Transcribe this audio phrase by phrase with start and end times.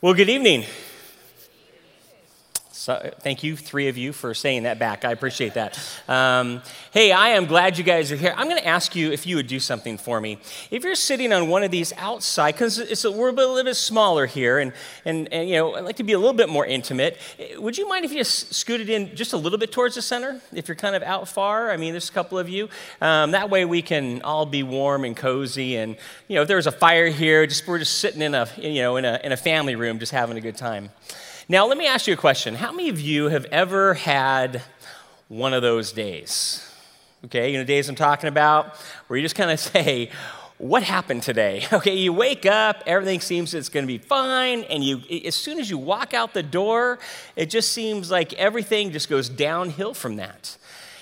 [0.00, 0.64] Well, good evening.
[2.88, 5.04] So, thank you, three of you, for saying that back.
[5.04, 5.78] I appreciate that.
[6.08, 8.32] Um, hey, I am glad you guys are here.
[8.34, 10.38] I'm going to ask you if you would do something for me.
[10.70, 13.74] If you're sitting on one of these outside, because it's a, we're a little bit
[13.74, 14.72] smaller here, and,
[15.04, 17.18] and, and you know, I'd like to be a little bit more intimate.
[17.58, 20.40] Would you mind if you just scooted in just a little bit towards the center?
[20.54, 22.70] If you're kind of out far, I mean, there's a couple of you.
[23.02, 25.76] Um, that way, we can all be warm and cozy.
[25.76, 25.94] And
[26.26, 28.80] you know, if there was a fire here, just we're just sitting in a you
[28.80, 30.88] know in a in a family room, just having a good time.
[31.50, 32.56] Now, let me ask you a question.
[32.56, 34.60] How many of you have ever had
[35.28, 36.70] one of those days?
[37.24, 40.10] Okay, you know, days I'm talking about, where you just kind of say,
[40.58, 41.66] what happened today?
[41.72, 45.58] Okay, you wake up, everything seems it's going to be fine, and you as soon
[45.58, 46.98] as you walk out the door,
[47.34, 50.54] it just seems like everything just goes downhill from that.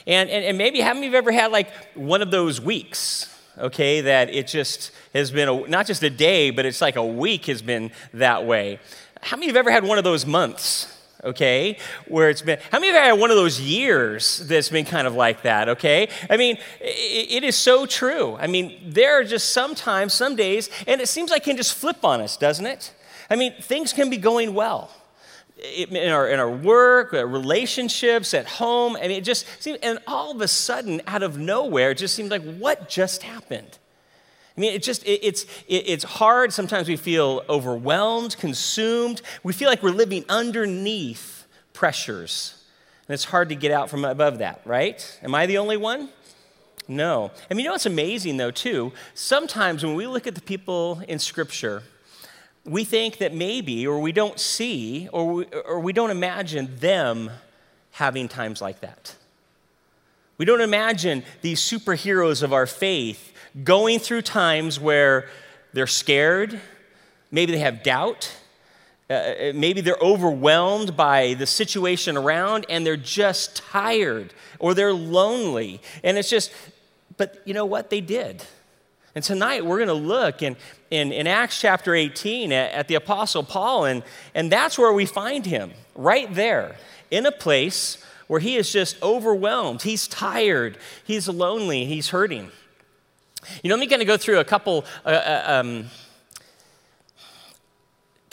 [0.06, 2.60] And, and, and maybe how many of you have ever had like one of those
[2.60, 6.95] weeks, okay, that it just has been a, not just a day, but it's like
[6.95, 8.78] a week has been that way.
[9.23, 10.93] How many of you have ever had one of those months?
[11.27, 11.77] okay,
[12.09, 12.59] where it's been.
[12.71, 15.68] How many of you had one of those years that's been kind of like that,
[15.71, 16.09] okay?
[16.30, 18.37] I mean, it, it is so true.
[18.37, 21.74] I mean, there are just sometimes, some days, and it seems like it can just
[21.74, 22.95] flip on us, doesn't it?
[23.29, 24.90] I mean, things can be going well.
[25.74, 30.30] In our, in our work, uh, relationships, at home, and it just seems, and all
[30.30, 33.79] of a sudden, out of nowhere, it just seems like, what just happened?
[34.57, 36.52] I mean, it just, it, it's, it, it's hard.
[36.52, 39.21] Sometimes we feel overwhelmed, consumed.
[39.43, 42.65] We feel like we're living underneath pressures.
[43.07, 45.18] And it's hard to get out from above that, right?
[45.23, 46.09] Am I the only one?
[46.88, 47.32] No.
[47.51, 48.93] And you know what's amazing, though, too?
[49.15, 51.82] Sometimes when we look at the people in Scripture,
[52.65, 57.30] we think that maybe, or we don't see, or we, or we don't imagine them
[57.93, 59.15] having times like that.
[60.38, 63.32] We don't imagine these superheroes of our faith
[63.65, 65.28] going through times where
[65.72, 66.60] they're scared,
[67.31, 68.34] maybe they have doubt,
[69.09, 74.93] uh, uh, maybe they're overwhelmed by the situation around and they're just tired or they're
[74.93, 75.81] lonely.
[76.03, 76.53] And it's just,
[77.17, 77.91] but you know what?
[77.91, 78.43] They did.
[79.15, 80.56] And tonight we're going to look in,
[80.91, 84.03] in, in, Acts chapter 18 at, at the Apostle Paul, and,
[84.34, 86.77] and that's where we find him, right there,
[87.11, 87.97] in a place
[88.27, 89.83] where he is just overwhelmed.
[89.83, 92.50] He's tired, he's lonely, he's hurting.
[93.62, 94.84] You know, I'm going to go through a couple.
[95.05, 95.87] Uh, uh, um,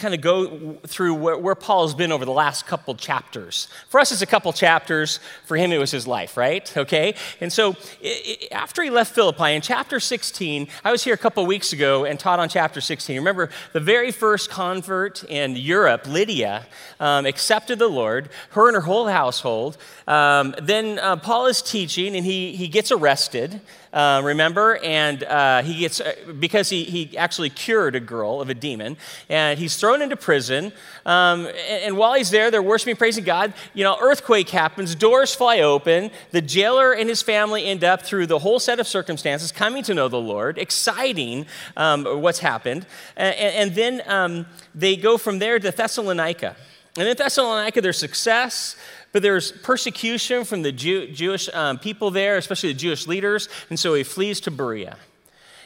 [0.04, 3.70] kind of go through where, where, Paul's been over the last couple chapters.
[3.88, 5.22] For us, it's a couple chapters.
[5.46, 6.76] For him, it was his life, right?
[6.76, 7.16] Okay?
[7.40, 11.46] And so it, after he left Philippi in chapter 16, I was here a couple
[11.46, 13.16] weeks ago and taught on chapter 16.
[13.16, 16.66] Remember, the very first convert in Europe, Lydia,
[17.00, 19.78] um, accepted the Lord, her and her whole household.
[20.06, 23.62] Um, then uh, Paul is teaching and he, he gets arrested.
[23.94, 24.78] Uh, remember?
[24.78, 28.98] And uh, he gets, uh, because he, he actually cured a girl of a demon,
[29.30, 30.74] and he's thrown into prison.
[31.06, 33.54] Um, and, and, while he's there, they're worshiping, praising God.
[33.76, 36.10] You know, earthquake happens, doors fly open.
[36.32, 39.94] The jailer and his family end up through the whole set of circumstances coming to
[39.94, 41.46] know the Lord, exciting
[41.78, 42.88] um, what's happened.
[43.16, 46.56] And, and then um, they go from there to Thessalonica.
[46.98, 48.76] And in Thessalonica, there's success.
[49.14, 53.80] But there's persecution from the Jew, Jewish um, people there, especially the Jewish leaders, and
[53.80, 54.98] so he flees to Berea.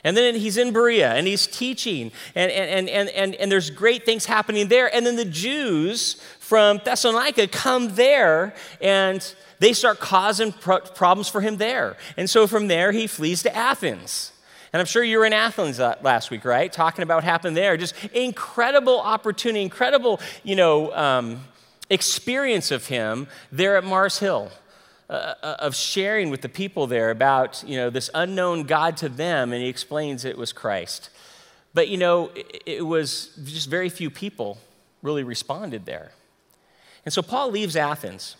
[0.04, 4.06] And then he's in Berea and he's teaching, and, and, and, and, and there's great
[4.06, 4.94] things happening there.
[4.94, 11.42] And then the Jews from Thessalonica come there and they start causing pro- problems for
[11.42, 11.98] him there.
[12.16, 14.32] And so from there, he flees to Athens.
[14.72, 16.72] And I'm sure you were in Athens last week, right?
[16.72, 17.76] Talking about what happened there.
[17.78, 21.42] Just incredible opportunity, incredible, you know, um,
[21.90, 24.52] experience of him there at Mars Hill.
[25.10, 29.08] Uh, uh, of sharing with the people there about you know this unknown god to
[29.08, 31.10] them and he explains it was christ
[31.74, 34.58] but you know it, it was just very few people
[35.02, 36.12] really responded there
[37.06, 38.36] and so paul leaves athens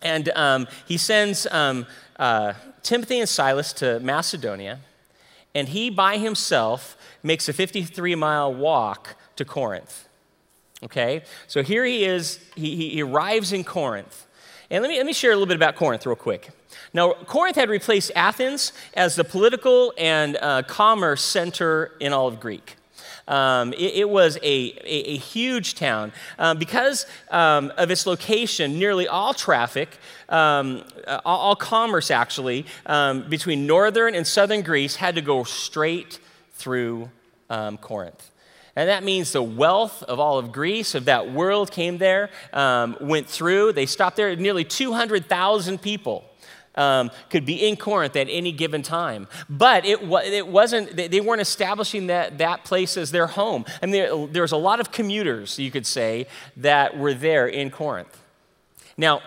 [0.00, 1.84] and um, he sends um,
[2.18, 4.80] uh, timothy and silas to macedonia
[5.54, 10.08] and he by himself makes a 53 mile walk to corinth
[10.82, 11.22] Okay?
[11.46, 14.26] So here he is, he, he arrives in Corinth.
[14.70, 16.50] And let me, let me share a little bit about Corinth real quick.
[16.94, 22.40] Now, Corinth had replaced Athens as the political and uh, commerce center in all of
[22.40, 22.76] Greek.
[23.28, 26.12] Um, it, it, was a, a, a huge town.
[26.38, 29.90] Um, because um, of its location, nearly all traffic,
[30.28, 36.18] um, all, all, commerce actually, um, between northern and southern Greece had to go straight
[36.52, 37.10] through
[37.48, 38.31] um, Corinth.
[38.74, 42.96] And that means the wealth of all of Greece, of that world, came there, um,
[43.00, 43.72] went through.
[43.72, 44.34] They stopped there.
[44.34, 46.24] Nearly 200,000 people
[46.74, 49.28] um, could be in Corinth at any given time.
[49.50, 53.64] But it, it wasn't, they weren't establishing that, that place as their home.
[53.82, 56.26] I mean, there, there was a lot of commuters, you could say,
[56.56, 58.22] that were there in Corinth.
[58.96, 59.20] Now,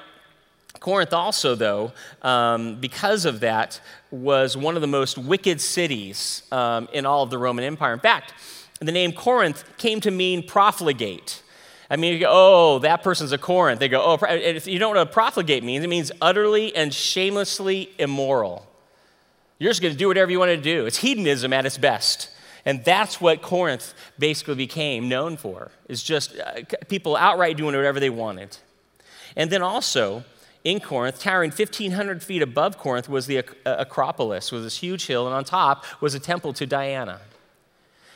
[0.79, 3.79] Corinth also, though, um, because of that,
[4.11, 7.93] was one of the most wicked cities um, in all of the Roman Empire.
[7.93, 8.33] In fact,
[8.79, 11.41] the name Corinth came to mean profligate.
[11.89, 13.79] I mean, you go, oh, that person's a Corinth.
[13.79, 17.91] They go, oh, if you don't know what profligate means, it means utterly and shamelessly
[17.99, 18.67] immoral.
[19.59, 20.85] You're just going to do whatever you want to do.
[20.85, 22.29] It's hedonism at its best.
[22.65, 27.99] And that's what Corinth basically became known for, is just uh, people outright doing whatever
[27.99, 28.57] they wanted.
[29.35, 30.23] And then also,
[30.63, 35.35] in Corinth, towering 1,500 feet above Corinth, was the Acropolis, was this huge hill, and
[35.35, 37.21] on top was a temple to Diana.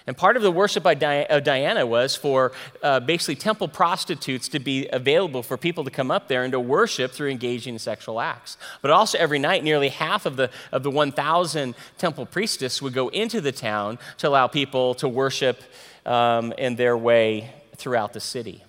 [0.10, 2.52] And part of the worship of Diana was for
[2.82, 6.60] uh, basically temple prostitutes to be available for people to come up there and to
[6.60, 8.58] worship through engaging in sexual acts.
[8.82, 13.10] But also every night, nearly half of the, of the 1,000 temple priestess would go
[13.10, 15.62] into the town to allow people to worship
[16.08, 18.64] um, in their way throughout the city.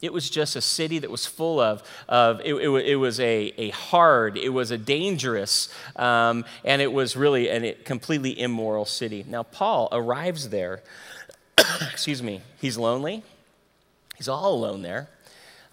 [0.00, 3.52] It was just a city that was full of, of it, it, it was a,
[3.58, 9.24] a hard, it was a dangerous, um, and it was really a completely immoral city.
[9.28, 10.82] Now, Paul arrives there.
[11.90, 12.42] Excuse me.
[12.60, 13.24] He's lonely.
[14.16, 15.08] He's all alone there.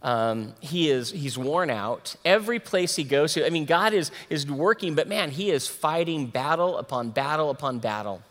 [0.01, 4.11] Um, he is he's worn out every place he goes to i mean god is
[4.29, 8.21] is working but man he is fighting battle upon battle upon battle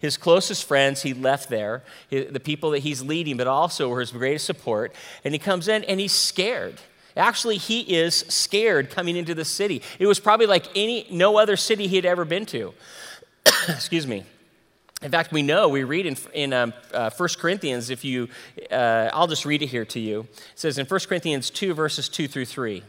[0.00, 4.10] his closest friends he left there, the people that he's leading, but also were his
[4.10, 4.94] greatest support.
[5.24, 6.80] And he comes in and he's scared.
[7.16, 9.82] Actually, he is scared coming into the city.
[9.98, 12.72] It was probably like any no other city he had ever been to.
[13.68, 14.24] Excuse me.
[15.02, 18.28] In fact, we know, we read in, in um, uh, 1 Corinthians, if you,
[18.70, 20.20] uh, I'll just read it here to you.
[20.30, 22.82] It says in 1 Corinthians 2, verses 2 through 3.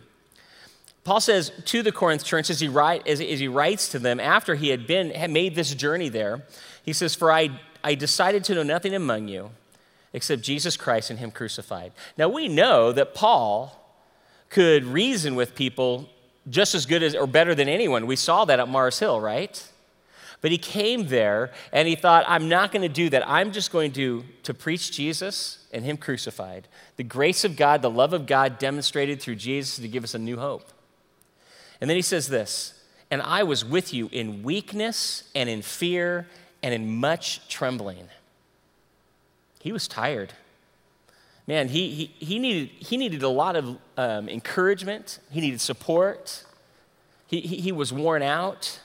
[1.04, 4.20] Paul says to the Corinth church as he, write, as, as he writes to them
[4.20, 6.44] after he had been had made this journey there,
[6.84, 9.52] he says, For I, I decided to know nothing among you
[10.14, 11.94] except Jesus Christ and Him crucified.
[12.18, 13.78] Now we know that Paul
[14.50, 16.10] could reason with people
[16.50, 18.08] just as good as or better than anyone.
[18.08, 19.64] We saw that at Mars Hill, right?
[20.42, 23.28] But he came there and he thought, I'm not going to do that.
[23.30, 26.68] I'm just going to, to preach Jesus and Him crucified.
[26.98, 30.20] The grace of God, the love of God demonstrated through Jesus to give us a
[30.20, 30.68] new hope.
[31.80, 32.74] And then he says this,
[33.10, 36.28] and I was with you in weakness and in fear
[36.64, 38.08] and in much trembling.
[39.60, 40.34] He was tired.
[41.48, 46.44] Man, he, he, he, needed, he needed a lot of um, encouragement, he needed support,
[47.28, 48.80] he, he, he was worn out.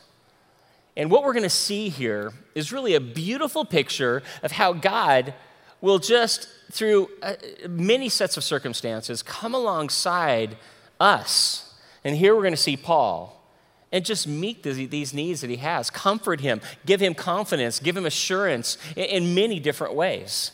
[0.97, 5.35] And what we're going to see here is really a beautiful picture of how God
[5.83, 7.35] will just, through uh,
[7.69, 10.57] many sets of circumstances, come alongside
[10.99, 11.75] us.
[12.03, 13.36] And here we're going to see Paul
[13.93, 15.91] and just meet these needs that he has.
[15.91, 20.53] Comfort him, give him confidence, give him assurance in many different ways.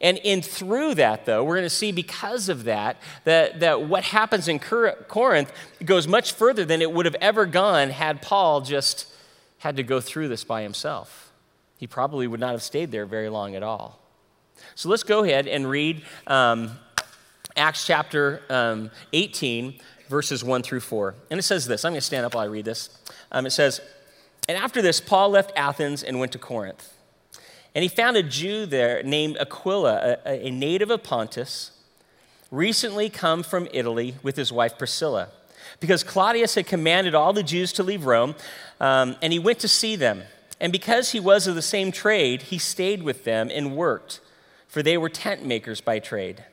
[0.00, 4.04] And in through that, though, we're going to see because of that, that, that what
[4.04, 5.52] happens in Corinth
[5.84, 9.10] goes much further than it would have ever gone had Paul just
[9.58, 11.32] had to go through this by himself.
[11.78, 14.00] He probably would not have stayed there very long at all.
[14.74, 16.72] So let's go ahead and read um,
[17.56, 21.14] Acts chapter um, 18, verses 1 through 4.
[21.30, 22.90] And it says this I'm going to stand up while I read this.
[23.32, 23.80] Um, it says,
[24.48, 26.92] And after this, Paul left Athens and went to Corinth.
[27.74, 31.72] And he found a Jew there named Aquila, a, a native of Pontus,
[32.50, 35.28] recently come from Italy with his wife Priscilla.
[35.78, 38.34] Because Claudius had commanded all the Jews to leave Rome,
[38.80, 40.22] um, and he went to see them.
[40.58, 44.20] And because he was of the same trade, he stayed with them and worked,
[44.68, 46.44] for they were tent makers by trade.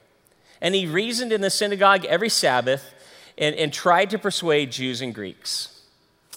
[0.62, 2.93] And he reasoned in the synagogue every Sabbath
[3.37, 5.81] and, and tried to persuade Jews and Greeks.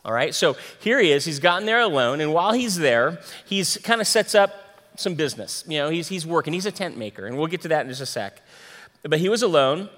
[0.05, 1.25] All right, so here he is.
[1.25, 4.53] He's gotten there alone, and while he's there, he's kind of sets up
[4.95, 5.65] some business.
[5.67, 7.89] You know, he's, he's working, he's a tent maker, and we'll get to that in
[7.89, 8.41] just a sec.
[9.03, 9.89] But he was alone,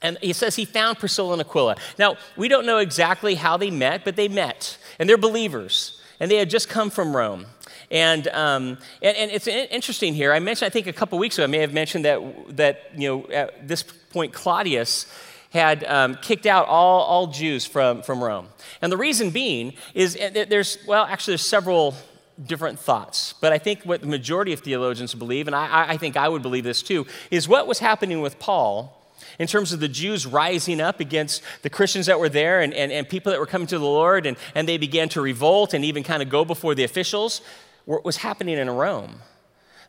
[0.00, 1.76] and he says he found Priscilla and Aquila.
[1.98, 6.30] Now, we don't know exactly how they met, but they met, and they're believers, and
[6.30, 7.46] they had just come from Rome.
[7.90, 10.32] And, um, and, and, it's interesting here.
[10.32, 12.20] I mentioned, I think a couple weeks ago, I may have mentioned that,
[12.56, 15.06] that you know, at this point, Claudius
[15.50, 18.48] had um, kicked out all, all Jews from, from Rome.
[18.80, 21.94] And the reason being is there's, well, actually, there's several
[22.46, 23.34] different thoughts.
[23.40, 26.42] But I think what the majority of theologians believe, and I, I think I would
[26.42, 28.96] believe this too, is what was happening with Paul
[29.38, 32.92] in terms of the Jews rising up against the Christians that were there and, and,
[32.92, 35.84] and people that were coming to the Lord, and, and they began to revolt and
[35.84, 37.40] even kind of go before the officials,
[37.84, 39.16] what was happening in Rome.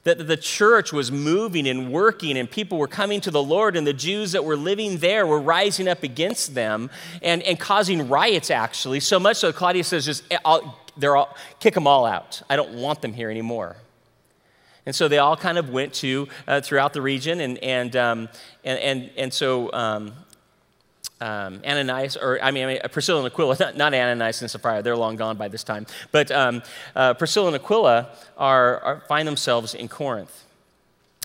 [0.04, 3.86] That the church was moving and working and people were coming to the Lord, and
[3.86, 6.90] the Jews that were living there were rising up against them
[7.22, 9.00] and, and causing riots, actually.
[9.00, 12.42] So much so, Claudius says, just I'll, they're all, kick them all out.
[12.50, 13.76] I don't want them here anymore.
[14.86, 18.30] And so they all kind of went to uh, throughout the region, and, and, um,
[18.64, 20.14] and, and, and so um,
[21.22, 24.98] um, Ananias, or I mean, mean, Priscilla and Aquila, not, not, Ananias and Sapphira, they're
[24.98, 26.64] long gone by this time, but um,
[26.96, 30.46] uh, Priscilla and Aquila are, are, find themselves in Corinth.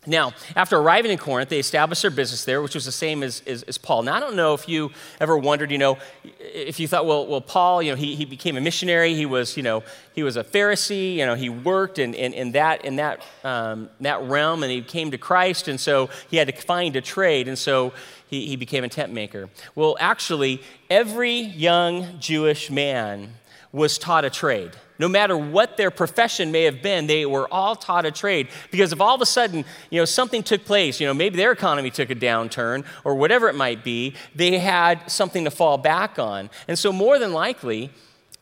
[0.06, 3.42] Now, after arriving in Corinth, they established their business there, which was the same as,
[3.46, 4.02] as, as, Paul.
[4.02, 5.98] Now, I don't know if you ever wondered, you know,
[6.38, 9.14] if you thought, well, well Paul, you know, he, he became a missionary.
[9.14, 9.82] He was, you know,
[10.14, 11.16] he was a Pharisee.
[11.16, 14.82] You know, he worked in, in, in that, in that, um, that realm, and he
[14.82, 17.92] came to Christ, and so he had to find a trade, and so
[18.28, 19.48] he, he became a tent maker.
[19.74, 23.34] Well, actually, every young Jewish man
[23.72, 24.72] was taught a trade.
[24.98, 28.48] No matter what their profession may have been, they were all taught a trade.
[28.70, 31.52] Because if all of a sudden, you know, something took place, you know, maybe their
[31.52, 36.18] economy took a downturn or whatever it might be, they had something to fall back
[36.18, 36.50] on.
[36.66, 37.90] And so, more than likely,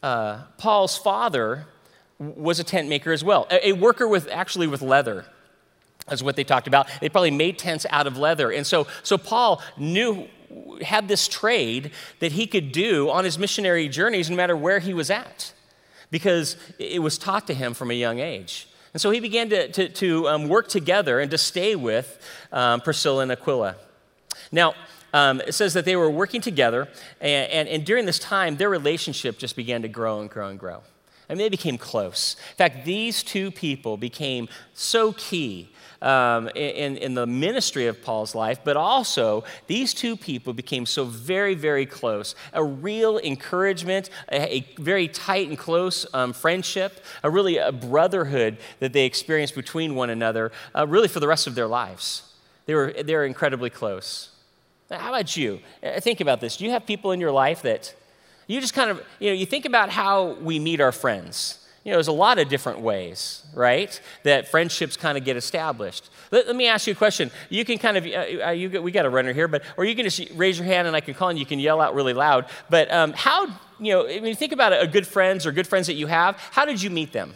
[0.03, 1.67] uh, Paul's father
[2.19, 5.25] was a tent maker as well, a, a worker with actually with leather.
[6.07, 6.89] That's what they talked about.
[7.01, 8.53] They probably made tents out of leather.
[8.53, 10.29] And so, so Paul knew,
[10.83, 14.95] had this trade that he could do on his missionary journeys no matter where he
[14.95, 15.53] was at
[16.15, 18.69] because it was taught to him from a young age.
[18.93, 22.81] And so he began to, to, to um, work together and to stay with um,
[22.83, 23.75] Priscilla and Aquila.
[24.53, 24.75] Now,
[25.13, 26.87] um, it says that they were working together,
[27.21, 30.57] and, and, and during this time, their relationship just began to grow and grow and
[30.57, 30.83] grow.
[31.29, 32.37] And they became close.
[32.53, 35.69] In fact, these two people became so key
[36.05, 41.05] um, in, in the ministry of Paul's life, but also these two people became so
[41.05, 42.35] very, very close.
[42.53, 48.59] A real encouragement, a, a very tight and close um, friendship, a really a brotherhood
[48.81, 52.35] that they experienced between one another, uh, really for the rest of their lives.
[52.67, 54.31] They were, they were incredibly close.
[54.91, 55.61] How about you?
[55.83, 56.59] Uh, think about this.
[56.59, 57.95] Do you have people in your life that
[58.47, 61.91] you just kind of, you know, you think about how we meet our friends you
[61.91, 66.09] know, there's a lot of different ways, right, that friendships kind of get established.
[66.31, 67.31] Let, let me ask you a question.
[67.51, 69.95] You can kind of, uh, uh you, we got a runner here, but, or you
[69.95, 72.15] can just raise your hand and I can call and you can yell out really
[72.15, 72.47] loud.
[72.71, 73.47] But um, how,
[73.79, 76.37] you know, when you think about a, good friends or good friends that you have,
[76.37, 77.35] how did you meet them?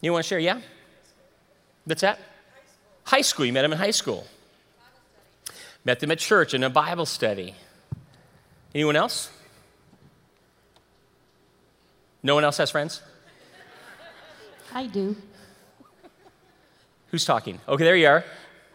[0.00, 0.40] You want to share?
[0.40, 0.60] Yeah?
[1.84, 2.18] What's that?
[2.18, 3.04] High school.
[3.04, 3.46] high school.
[3.46, 4.26] You met them in high school.
[5.84, 7.54] Met them at church in a Bible study.
[8.74, 9.30] Anyone else?
[12.22, 13.02] No one else has friends?
[14.74, 15.16] I do.
[17.08, 17.58] Who's talking?
[17.68, 18.24] Okay, there you are.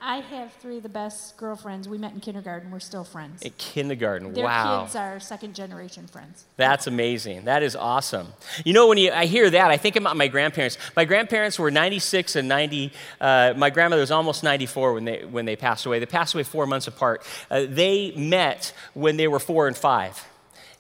[0.07, 1.89] I have three of the best girlfriends.
[1.89, 2.69] We met in kindergarten.
[2.69, 3.41] We're still friends.
[3.41, 4.83] In kindergarten, Their wow.
[4.83, 6.45] kids are second generation friends.
[6.57, 7.45] That's amazing.
[7.45, 8.27] That is awesome.
[8.63, 10.77] You know, when you, I hear that, I think about my grandparents.
[10.95, 12.93] My grandparents were 96 and 90.
[13.19, 15.97] Uh, my grandmother was almost 94 when they, when they passed away.
[15.97, 17.23] They passed away four months apart.
[17.49, 20.23] Uh, they met when they were four and five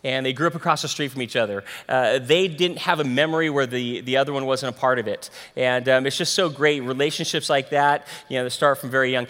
[0.05, 1.63] and they grew up across the street from each other.
[1.89, 5.07] Uh, they didn't have a memory where the, the other one wasn't a part of
[5.07, 5.31] it.
[5.55, 6.83] And um, it's just so great.
[6.83, 9.25] Relationships like that, you know, they start from very young.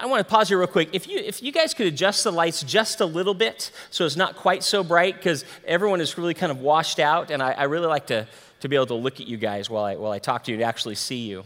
[0.00, 0.90] I want to pause here real quick.
[0.92, 4.16] If you, if you guys could adjust the lights just a little bit so it's
[4.16, 7.64] not quite so bright, because everyone is really kind of washed out, and I, I
[7.64, 8.28] really like to
[8.62, 10.58] to be able to look at you guys while I, while I talk to you,
[10.58, 11.44] to actually see you.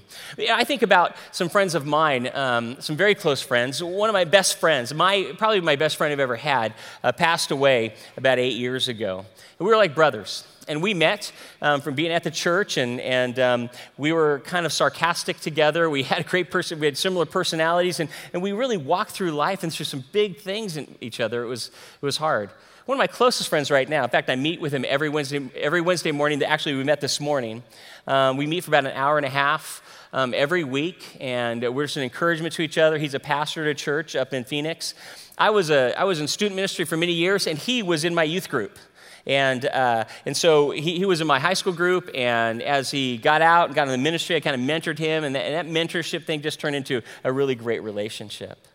[0.50, 3.82] I think about some friends of mine, um, some very close friends.
[3.82, 7.50] One of my best friends, my, probably my best friend I've ever had, uh, passed
[7.50, 9.24] away about eight years ago.
[9.58, 10.46] We were like brothers.
[10.68, 11.32] And we met
[11.62, 15.88] um, from being at the church, and, and um, we were kind of sarcastic together.
[15.88, 19.30] We had a great person, we had similar personalities, and, and we really walked through
[19.30, 21.44] life and through some big things in each other.
[21.44, 22.50] It was, it was hard
[22.86, 24.04] one of my closest friends right now.
[24.04, 26.40] In fact, I meet with him every Wednesday, every Wednesday morning.
[26.44, 27.64] Actually, we met this morning.
[28.06, 31.86] Um, we meet for about an hour and a half um, every week, and we're
[31.86, 32.96] just an encouragement to each other.
[32.96, 34.94] He's a pastor at a church up in Phoenix.
[35.36, 38.14] I was, a, I was in student ministry for many years, and he was in
[38.14, 38.78] my youth group.
[39.26, 43.16] And, uh, and so he, he, was in my high school group, and as he
[43.16, 45.54] got out and got in the ministry, I kind of mentored him, and that, and
[45.54, 48.68] that mentorship thing just turned into a really great relationship.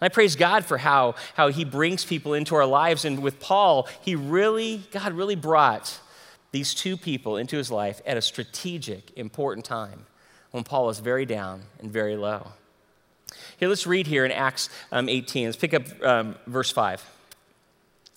[0.00, 3.04] And I praise God for how, how He brings people into our lives.
[3.04, 6.00] And with Paul, He really, God really brought
[6.56, 10.06] these two people into his life at a strategic, important time
[10.52, 12.48] when Paul was very down and very low.
[13.58, 15.46] Here, let's read here in Acts um, 18.
[15.46, 17.15] Let's pick up um, verse 5.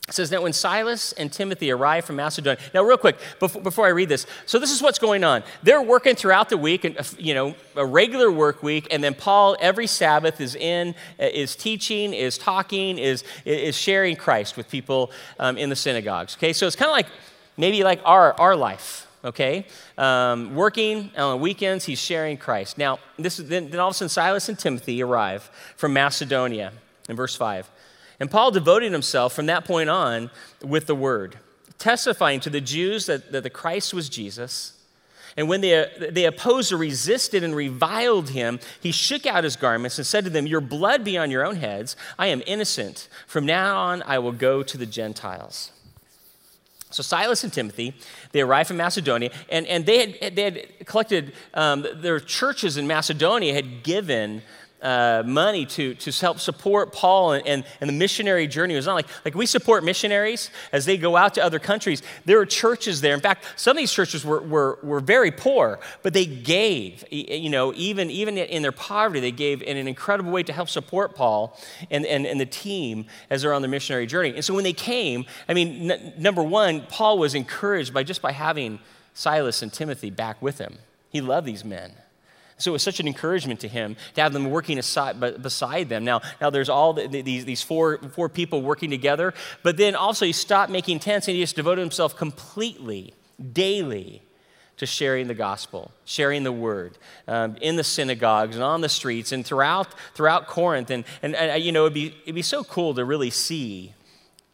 [0.10, 3.86] It says, Now when Silas and Timothy arrived from Macedonia, now, real quick, before, before
[3.86, 5.44] I read this, so this is what's going on.
[5.63, 9.56] They're working throughout the week, and you know, a regular work week, and then Paul
[9.60, 15.12] every Sabbath is in, uh, is teaching, is talking, is, is sharing Christ with people
[15.38, 16.36] um, in the synagogues.
[16.36, 17.08] Okay, so it's kind of like
[17.56, 19.66] maybe like our, our life okay?
[19.98, 22.78] Um, working on weekends, he's sharing Christ.
[22.78, 25.44] Now, this is, then, then all of a sudden, Silas and Timothy arrive
[25.75, 26.72] from Macedonia
[27.10, 27.70] in verse 5.
[28.20, 30.30] And Paul devoted himself from that point on
[30.62, 31.40] with the word,
[31.78, 34.74] testifying to the Jews that, that the Christ was Jesus.
[35.38, 39.98] And when they, they opposed or resisted and reviled him, he shook out his garments
[39.98, 41.96] and said to them, Your blood be on your own heads.
[42.18, 43.08] I am innocent.
[43.26, 45.72] From now on, I will go to the Gentiles.
[46.92, 47.94] So Silas and Timothy,
[48.32, 52.88] they arrived from Macedonia, and, and they, had, they had collected, um, their churches in
[52.88, 54.42] Macedonia had given
[54.81, 58.75] uh, money to, to help support Paul and, and, and, the missionary journey.
[58.75, 62.01] Was not like, like we support missionaries as they go out to other countries.
[62.25, 63.13] There are churches there.
[63.13, 67.50] In fact, some of these churches were, were, were very poor, but they gave, you
[67.50, 71.15] know, even, even in their poverty, they gave in an incredible way to help support
[71.15, 71.59] Paul
[71.91, 74.33] and, and, and the team as they're on their missionary journey.
[74.36, 78.21] And so when they came, I mean, n- number one, Paul was encouraged by just
[78.21, 78.79] by having
[79.13, 80.77] Silas and Timothy back with him.
[81.09, 81.91] He loved these men.
[82.60, 86.04] So it was such an encouragement to him to have them working aside, beside them.
[86.04, 90.25] Now, now there's all the, these, these four, four people working together, but then also
[90.25, 93.13] he stopped making tents and he just devoted himself completely,
[93.54, 94.22] daily,
[94.80, 96.98] to sharing the gospel, sharing the word
[97.28, 100.89] um, in the synagogues and on the streets and throughout, throughout Corinth.
[100.89, 103.94] And, and, and you know, it'd be, it'd be so cool to really see,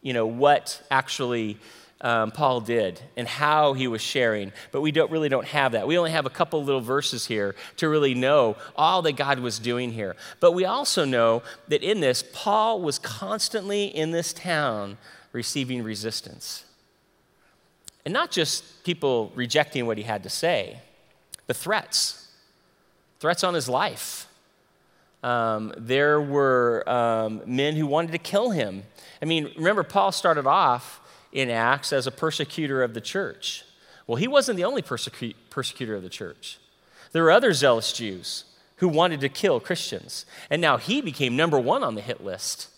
[0.02, 1.58] you know, what actually
[2.00, 5.86] um, Paul did and how he was sharing, but we don't, really don't have that.
[5.86, 9.58] We only have a couple little verses here to really know all that God was
[9.58, 10.16] doing here.
[10.40, 14.98] But we also know that in this, Paul was constantly in this town
[15.32, 16.64] receiving resistance.
[18.04, 20.80] And not just people rejecting what he had to say,
[21.46, 22.26] but threats
[23.20, 24.28] threats on his life.
[25.22, 28.84] Um, there were um, men who wanted to kill him.
[29.20, 31.00] I mean, remember, Paul started off
[31.36, 33.62] in Acts as a persecutor of the church.
[34.06, 36.58] Well, he wasn't the only persecu- persecutor of the church.
[37.12, 38.44] There were other zealous Jews
[38.76, 40.24] who wanted to kill Christians.
[40.48, 42.68] And now he became number one on the hit list.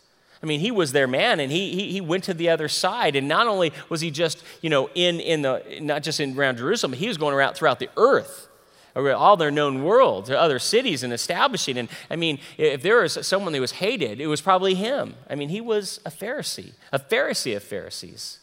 [0.43, 3.17] I mean, he was their man and he, he, he, went to the other side.
[3.17, 6.59] And not only was he just, you know, in, in the, not just in around
[6.59, 8.49] Jerusalem, he was going around throughout the earth
[8.97, 11.79] all their known world to other cities and establishing.
[11.79, 15.15] And I mean, if there was someone who was hated, it was probably him.
[15.31, 18.41] I mean, he was a Pharisee, a Pharisee of Pharisees.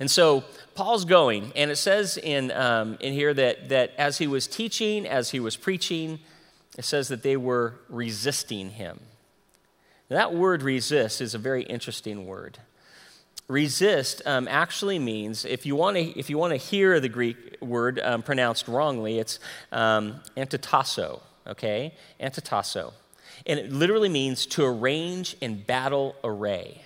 [0.00, 4.26] And so Paul's going, and it says in, um, in here that, that as he
[4.26, 6.18] was teaching, as he was preaching,
[6.78, 8.98] it says that they were resisting him.
[10.08, 12.58] Now, that word resist is a very interesting word.
[13.46, 17.58] Resist um, actually means, if you want to if you want to hear the Greek
[17.60, 19.38] word um, pronounced wrongly, it's
[19.72, 21.92] um, antitasso, okay?
[22.20, 22.92] Antitasso.
[23.46, 26.82] And it literally means to arrange in battle array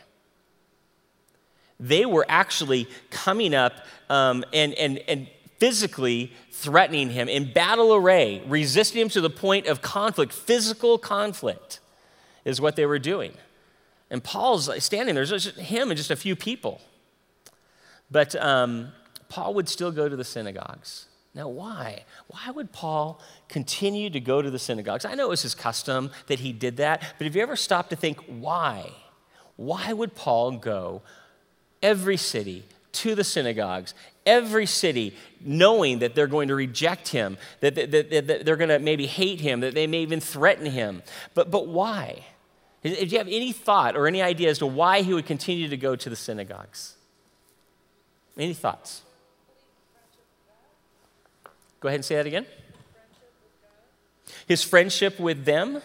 [1.85, 3.75] they were actually coming up
[4.09, 9.67] um, and, and, and physically threatening him in battle array, resisting him to the point
[9.67, 11.81] of conflict, physical conflict
[12.45, 13.35] is what they were doing.
[14.11, 16.81] And Paul's standing there, just him and just a few people.
[18.11, 18.93] But um,
[19.29, 21.07] Paul would still go to the synagogues.
[21.35, 22.05] Now, why?
[22.29, 25.05] Why would Paul continue to go to the synagogues?
[25.05, 27.91] I know it was his custom that he did that, but have you ever stopped
[27.91, 28.91] to think why?
[29.57, 31.03] Why would Paul go
[31.85, 33.95] every city to the synagogues,
[34.25, 38.71] every city, knowing that they're going to reject him, that, that, that, that they're going
[38.71, 41.03] to maybe hate him, that they may even threaten him.
[41.35, 42.25] But, but why?
[42.83, 45.77] Do you have any thought or any idea as to why he would continue to
[45.77, 46.95] go to the synagogues?
[48.37, 49.03] Any thoughts?
[51.81, 52.47] Go ahead and say that again.
[54.47, 55.83] His friendship with them?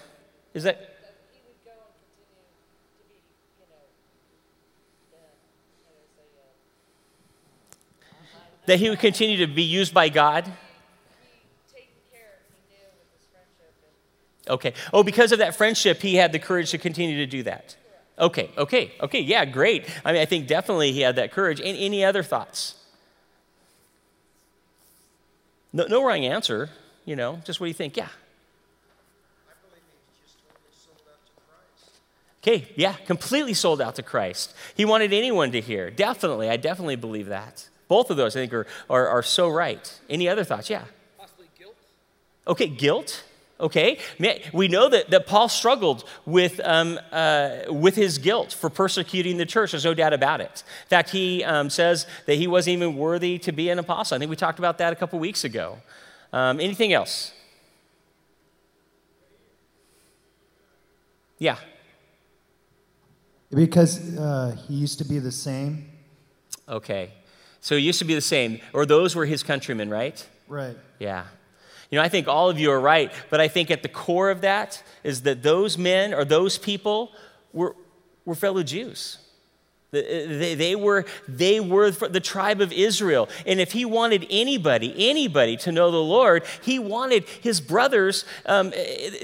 [0.53, 0.88] Is that
[8.69, 10.45] that he would continue to be used by God?
[14.47, 14.73] Okay.
[14.93, 17.75] Oh, because of that friendship, he had the courage to continue to do that.
[18.19, 19.89] Okay, okay, okay, yeah, great.
[20.05, 21.59] I mean, I think definitely he had that courage.
[21.63, 22.75] Any, any other thoughts?
[25.73, 26.69] No, no wrong answer,
[27.05, 27.97] you know, just what do you think?
[27.97, 28.09] Yeah.
[32.43, 34.53] Okay, yeah, completely sold out to Christ.
[34.75, 35.89] He wanted anyone to hear.
[35.89, 37.67] Definitely, I definitely believe that.
[37.89, 39.99] Both of those, I think, are, are, are so right.
[40.09, 40.69] Any other thoughts?
[40.69, 40.83] Yeah.
[41.17, 41.75] Possibly guilt.
[42.47, 43.25] Okay, guilt.
[43.61, 43.99] Okay,
[44.53, 49.45] we know that, that Paul struggled with, um, uh, with his guilt for persecuting the
[49.45, 49.71] church.
[49.71, 50.63] There's no doubt about it.
[50.85, 54.15] In fact, he um, says that he wasn't even worthy to be an apostle.
[54.15, 55.77] I think we talked about that a couple weeks ago.
[56.31, 57.33] Um, anything else?
[61.37, 61.57] Yeah.
[63.51, 65.89] Because uh, he used to be the same.
[66.69, 67.11] Okay.
[67.61, 70.25] So he used to be the same, or those were his countrymen, right?
[70.47, 70.77] Right.
[70.99, 71.25] Yeah.
[71.89, 74.29] You know, I think all of you are right, but I think at the core
[74.29, 77.11] of that is that those men or those people
[77.51, 77.75] were,
[78.25, 79.17] were fellow Jews.
[79.91, 83.27] They, they, were, they were the tribe of Israel.
[83.47, 88.69] And if he wanted anybody, anybody to know the Lord, he wanted his brothers um,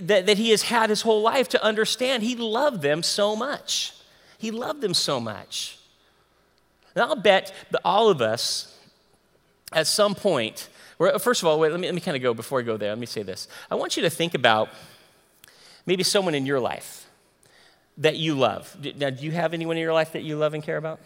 [0.02, 2.24] that, that he has had his whole life to understand.
[2.24, 3.94] He loved them so much.
[4.40, 5.75] He loved them so much.
[6.96, 8.76] And I'll bet that all of us,
[9.74, 10.70] at some point,
[11.20, 12.90] first of all, wait, let me, let me kind of go before I go there.
[12.90, 13.48] Let me say this.
[13.70, 14.70] I want you to think about
[15.86, 17.08] maybe someone in your life
[17.98, 18.76] that you love.
[18.98, 21.00] Now, do you have anyone in your life that you love and care about?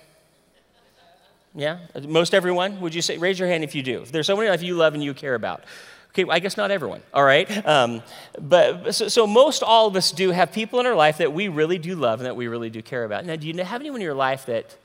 [1.55, 1.79] Yeah?
[2.07, 2.79] Most everyone?
[2.81, 3.17] Would you say?
[3.17, 4.01] Raise your hand if you do.
[4.01, 5.63] If there's someone in your life you love and you care about.
[6.11, 7.47] Okay, well, I guess not everyone, all right?
[7.67, 8.01] Um,
[8.39, 11.49] but so, so, most all of us do have people in our life that we
[11.49, 13.25] really do love and that we really do care about.
[13.25, 14.75] Now, do you have anyone in your life that,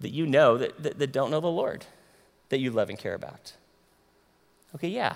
[0.00, 1.84] that you know that, that, that don't know the Lord
[2.48, 3.52] that you love and care about?
[4.74, 5.14] Okay, yeah.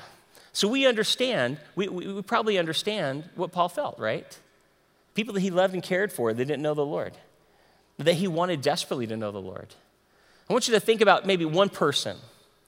[0.53, 4.39] So we understand, we, we, we probably understand what Paul felt, right?
[5.15, 7.15] People that he loved and cared for that didn't know the Lord,
[7.99, 9.75] that he wanted desperately to know the Lord.
[10.49, 12.17] I want you to think about maybe one person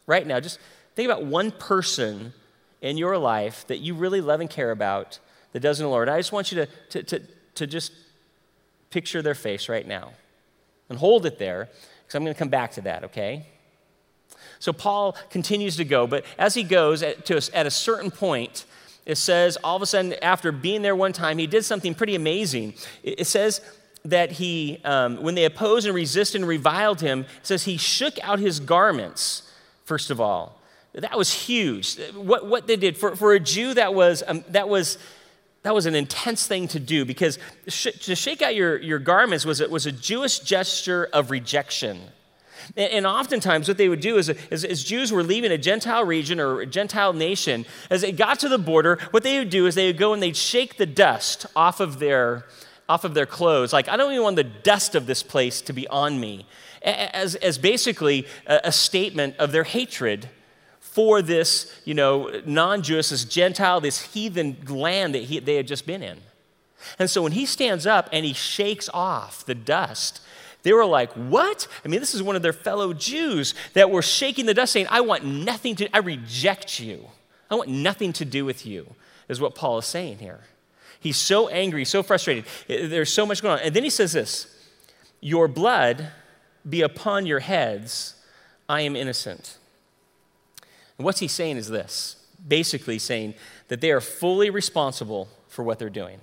[0.06, 0.40] right now.
[0.40, 0.58] Just
[0.94, 2.32] think about one person
[2.80, 5.18] in your life that you really love and care about
[5.52, 6.08] that doesn't know the Lord.
[6.08, 7.92] I just want you to, to, to, to just
[8.90, 10.12] picture their face right now
[10.88, 11.68] and hold it there
[12.04, 13.46] because I'm going to come back to that, okay?
[14.58, 18.64] So Paul continues to go, but as he goes at, to at a certain point,
[19.04, 22.14] it says all of a sudden, after being there one time, he did something pretty
[22.14, 22.74] amazing.
[23.02, 23.60] It says
[24.04, 28.18] that he, um, when they opposed and resisted and reviled him, it says he shook
[28.22, 29.50] out his garments,
[29.84, 30.60] first of all.
[30.94, 31.98] That was huge.
[32.14, 34.96] What, what they did, for, for a Jew, that was, um, that was,
[35.64, 39.46] that was an intense thing to do because sh- to shake out your, your garments
[39.46, 42.00] was, was a Jewish gesture of rejection.
[42.76, 46.04] And, and oftentimes, what they would do is, as, as, Jews were leaving a Gentile
[46.04, 49.66] region or a Gentile nation, as they got to the border, what they would do
[49.66, 52.44] is they would go and they'd shake the dust off of their,
[52.86, 53.72] off of their clothes.
[53.72, 56.46] Like, I don't even want the dust of this place to be on me,
[56.82, 60.28] as, as basically a, a statement of their hatred
[60.94, 65.86] for this, you know, non-Jewish, this Gentile, this heathen land that he, they had just
[65.86, 66.18] been in.
[66.98, 70.20] And so when he stands up and he shakes off the dust
[70.64, 71.68] they were like, What?
[71.84, 74.86] I mean, this is one of their fellow Jews that were shaking the dust, saying,
[74.90, 77.08] I want nothing to, I reject you.
[77.50, 78.94] I want nothing to do with you,
[79.28, 80.40] is what Paul is saying here.
[80.98, 82.46] He's so angry, so frustrated.
[82.66, 83.64] There's so much going on.
[83.64, 84.46] And then he says this
[85.20, 86.08] Your blood
[86.68, 88.14] be upon your heads.
[88.66, 89.58] I am innocent.
[90.98, 93.34] And what's he saying is this basically saying
[93.68, 96.20] that they are fully responsible for what they're doing.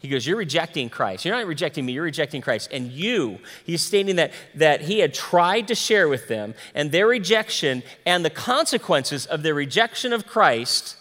[0.00, 1.24] He goes, You're rejecting Christ.
[1.24, 2.70] You're not rejecting me, you're rejecting Christ.
[2.72, 7.06] And you, he's stating that, that he had tried to share with them, and their
[7.06, 10.96] rejection and the consequences of their rejection of Christ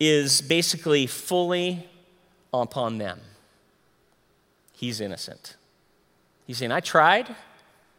[0.00, 1.86] is basically fully
[2.54, 3.20] upon them.
[4.72, 5.56] He's innocent.
[6.46, 7.34] He's saying, I tried,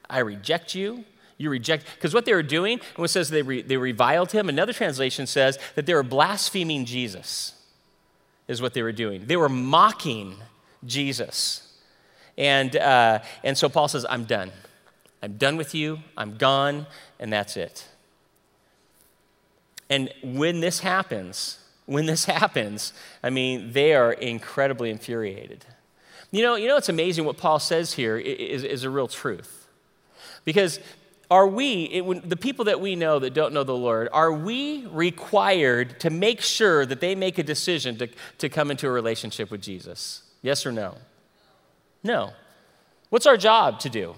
[0.10, 1.04] I reject you.
[1.40, 4.50] You reject, because what they were doing, and it says they, re, they reviled him,
[4.50, 7.54] another translation says that they were blaspheming Jesus
[8.50, 9.26] is what they were doing.
[9.26, 10.36] They were mocking
[10.86, 11.74] Jesus.
[12.38, 14.52] And, uh, and so Paul says, I'm done.
[15.24, 16.00] I'm done with you.
[16.18, 16.88] I'm gone.
[17.20, 17.88] And that's it.
[19.90, 22.92] And when this happens, when this happens,
[23.24, 25.66] I mean, they are incredibly infuriated.
[26.32, 29.68] You know, you know it's amazing what Paul says here is, is a real truth.
[30.46, 30.80] Because
[31.32, 34.88] are we, it, the people that we know that don't know the Lord, are we
[34.88, 39.52] required to make sure that they make a decision to, to come into a relationship
[39.52, 40.24] with Jesus?
[40.42, 40.96] Yes or no?
[42.04, 42.32] No.
[43.10, 44.16] What's our job to do?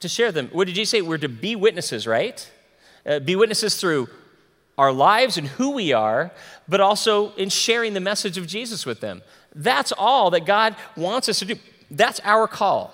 [0.00, 0.48] To share them.
[0.52, 1.02] What did you say?
[1.02, 2.50] We're to be witnesses, right?
[3.06, 4.08] Uh, be witnesses through
[4.76, 6.32] our lives and who we are,
[6.66, 9.22] but also in sharing the message of Jesus with them.
[9.54, 11.56] That's all that God wants us to do.
[11.90, 12.92] That's our call.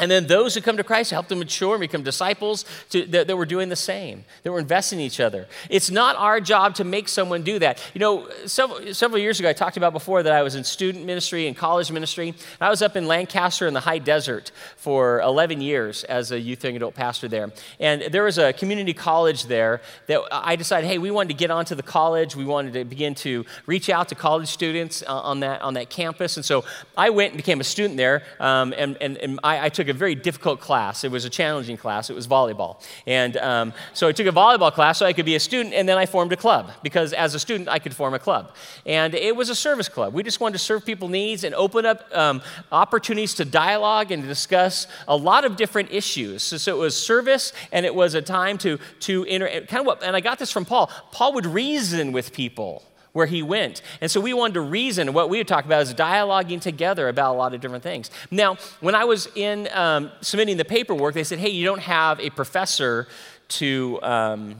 [0.00, 3.28] And then those who come to Christ, help them mature and become disciples to, that,
[3.28, 5.46] that we're doing the same, that we're investing in each other.
[5.70, 7.80] It's not our job to make someone do that.
[7.94, 11.06] You know, several, several years ago, I talked about before that I was in student
[11.06, 12.34] ministry and college ministry.
[12.60, 16.64] I was up in Lancaster in the high desert for 11 years as a youth
[16.64, 17.52] and adult pastor there.
[17.78, 21.52] And there was a community college there that I decided, hey, we wanted to get
[21.52, 22.34] onto the college.
[22.34, 25.88] We wanted to begin to reach out to college students uh, on, that, on that
[25.88, 26.36] campus.
[26.36, 26.64] And so
[26.96, 29.94] I went and became a student there, um, and, and, and I, I took took
[29.94, 31.04] a very difficult class.
[31.04, 32.10] It was a challenging class.
[32.10, 32.80] It was volleyball.
[33.06, 35.88] And um, so I took a volleyball class so I could be a student, and
[35.88, 38.54] then I formed a club because as a student, I could form a club.
[38.86, 40.14] And it was a service club.
[40.14, 42.42] We just wanted to serve people needs and open up um,
[42.72, 46.42] opportunities to dialogue and to discuss a lot of different issues.
[46.42, 49.86] So, so, it was service, and it was a time to, to inter- kind of
[49.86, 50.90] what, and I got this from Paul.
[51.12, 52.82] Paul would reason with people
[53.14, 53.80] where he went.
[54.02, 55.14] And so we wanted to reason.
[55.14, 58.10] What we would talk about is dialoguing together about a lot of different things.
[58.30, 62.20] Now, when I was in um, submitting the paperwork, they said, hey, you don't have
[62.20, 63.08] a professor
[63.48, 64.02] to.
[64.02, 64.56] Um,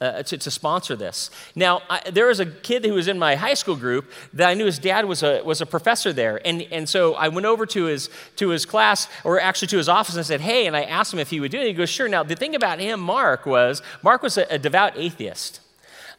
[0.00, 1.30] uh, to, to, sponsor this.
[1.54, 4.54] Now, I, there was a kid who was in my high school group that I
[4.54, 6.40] knew his dad was a, was a professor there.
[6.42, 9.90] And, and so I went over to his, to his class, or actually to his
[9.90, 11.60] office, and said, Hey, and I asked him if he would do it.
[11.60, 12.08] And He goes, Sure.
[12.08, 15.59] Now, the thing about him, Mark, was Mark was a, a devout atheist.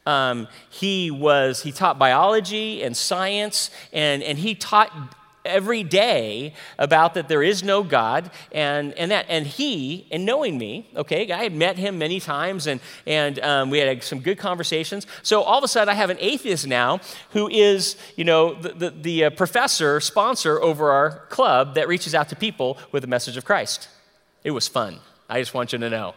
[0.06, 4.92] Um, he was he taught biology and science, and, and he taught
[5.46, 10.58] every day about that there is no God and, and that and he and knowing
[10.58, 14.38] me okay I had met him many times and and um, we had some good
[14.38, 15.08] conversations.
[15.24, 17.00] So all of a sudden I have an atheist now
[17.32, 22.14] who is you know the, the, the uh, professor sponsor over our club that reaches
[22.14, 23.88] out to people with the message of Christ.
[24.44, 25.00] It was fun.
[25.30, 26.14] I just want you to know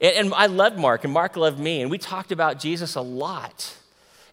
[0.00, 3.00] and, and I loved Mark, and Mark loved me, and we talked about Jesus a
[3.00, 3.76] lot.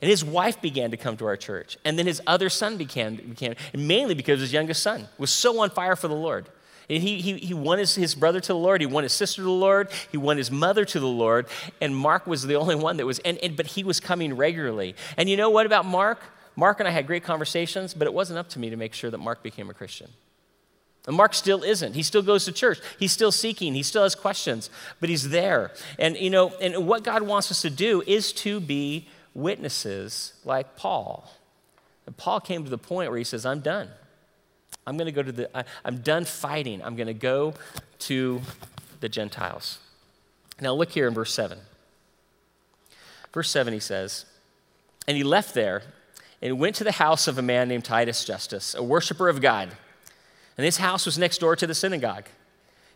[0.01, 1.77] And his wife began to come to our church.
[1.85, 5.69] And then his other son began, began mainly because his youngest son was so on
[5.69, 6.49] fire for the Lord.
[6.89, 8.81] And he, he, he won his, his brother to the Lord.
[8.81, 9.89] He won his sister to the Lord.
[10.11, 11.47] He won his mother to the Lord.
[11.79, 14.95] And Mark was the only one that was, and, and, but he was coming regularly.
[15.15, 16.19] And you know what about Mark?
[16.57, 19.09] Mark and I had great conversations, but it wasn't up to me to make sure
[19.09, 20.11] that Mark became a Christian.
[21.05, 21.95] And Mark still isn't.
[21.95, 22.79] He still goes to church.
[22.97, 23.73] He's still seeking.
[23.73, 24.69] He still has questions,
[25.01, 25.71] but he's there.
[25.99, 30.77] And you know, and what God wants us to do is to be witnesses like
[30.77, 31.29] Paul.
[32.05, 33.89] And Paul came to the point where he says, "I'm done.
[34.87, 36.81] I'm going to go to the I, I'm done fighting.
[36.81, 37.53] I'm going to go
[37.99, 38.41] to
[39.01, 39.79] the Gentiles."
[40.61, 41.57] Now look here in verse 7.
[43.33, 44.25] Verse 7 he says,
[45.05, 45.81] "And he left there
[46.41, 49.75] and went to the house of a man named Titus Justus, a worshiper of God."
[50.57, 52.25] And his house was next door to the synagogue.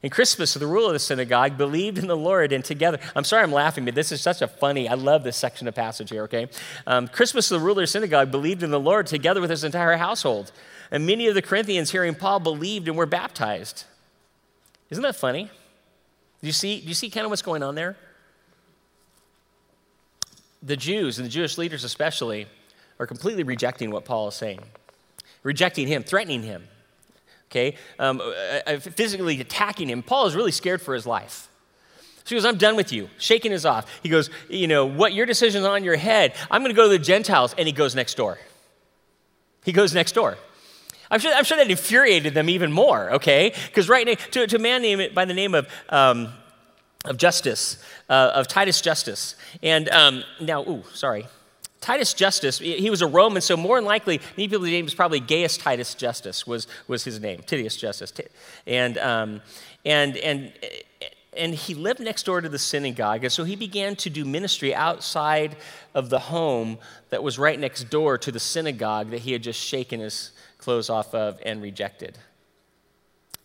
[0.03, 3.43] And Crispus, the ruler of the synagogue, believed in the Lord, and together, I'm sorry
[3.43, 6.23] I'm laughing, but this is such a funny, I love this section of passage here,
[6.23, 6.49] okay?
[6.85, 9.97] Um, Crispus, the ruler of the synagogue, believed in the Lord together with his entire
[9.97, 10.51] household.
[10.91, 13.85] And many of the Corinthians, hearing Paul, believed and were baptized.
[14.91, 15.49] Isn't that funny?
[16.41, 17.97] Do you see, do you see kind of what's going on there?
[20.61, 22.45] The Jews, and the Jewish leaders especially,
[22.99, 24.61] are completely rejecting what Paul is saying,
[25.41, 26.67] rejecting him, threatening him
[27.49, 30.03] okay, um, uh, uh, physically attacking him.
[30.03, 31.47] Paul is really scared for his life.
[32.27, 33.09] So he goes, I'm done with you.
[33.17, 34.01] Shaking his off.
[34.03, 36.35] He goes, You know, what your decision's on your head.
[36.51, 37.55] I'm going to go to the Gentiles.
[37.57, 38.37] And he goes next door.
[39.63, 40.37] He goes next door.
[41.09, 43.53] I'm sure, I'm sure that infuriated them even more, okay?
[43.67, 46.33] Because right now, to, to a man named by the name of, um,
[47.05, 51.27] of Justus, uh, of Titus Justus, And um, now, ooh, sorry.
[51.87, 55.21] Titus Justus, he was a Roman, so more than likely, many people's name was probably
[55.21, 58.11] Gaius Titus Justus was, was his name, Titius Justus.
[58.65, 59.39] And, um,
[59.85, 60.51] and, and,
[61.37, 64.75] and he lived next door to the synagogue, and so he began to do ministry
[64.75, 65.55] outside
[65.95, 66.77] of the home
[67.09, 70.89] that was right next door to the synagogue that he had just shaken his clothes
[70.89, 72.17] off of and rejected.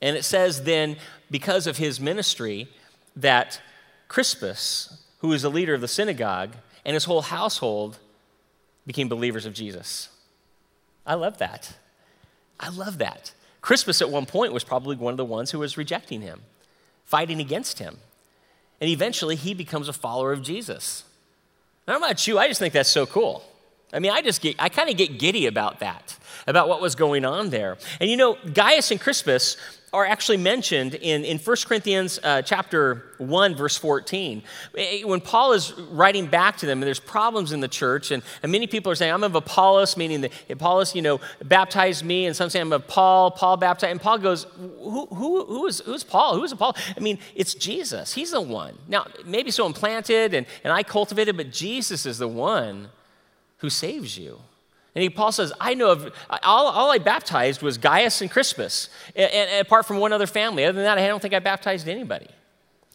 [0.01, 0.97] And it says then,
[1.31, 2.67] because of his ministry,
[3.15, 3.61] that
[4.09, 8.01] Crispus, who was the leader of the synagogue, and his whole household
[8.87, 10.09] became believers of Jesus.
[11.07, 11.77] I love that.
[12.59, 13.33] I love that.
[13.61, 16.43] Crispus at one point was probably one of the ones who was rejecting him,
[17.05, 17.99] fighting against him.
[18.81, 21.05] And eventually he becomes a follower of Jesus.
[21.87, 23.45] And I'm not you, I just think that's so cool.
[23.93, 26.95] I mean, I just get, I kind of get giddy about that, about what was
[26.95, 27.77] going on there.
[28.01, 29.57] And you know, Gaius and Crispus
[29.93, 34.43] are actually mentioned in, in 1 Corinthians uh, chapter 1, verse 14.
[34.79, 38.23] Eh, when Paul is writing back to them, and there's problems in the church, and,
[38.43, 42.25] and many people are saying, I'm of Apollos, meaning that Apollos, you know, baptized me,
[42.25, 43.91] and some say I'm of Paul, Paul baptized.
[43.91, 46.37] And Paul goes, who, who, who is, who's Paul?
[46.37, 46.75] Who is Paul?
[46.97, 48.15] I mean, it's Jesus.
[48.15, 48.79] He's the one.
[48.89, 52.89] Now, maybe so implanted and, and I cultivated, but Jesus is the one
[53.63, 54.41] who saves you.
[54.95, 58.91] And he, Paul says, I know of, all, all I baptized was Gaius and Crispus,
[59.17, 60.65] and, and, apart from one other family.
[60.65, 62.27] Other than that, I don't think I baptized anybody.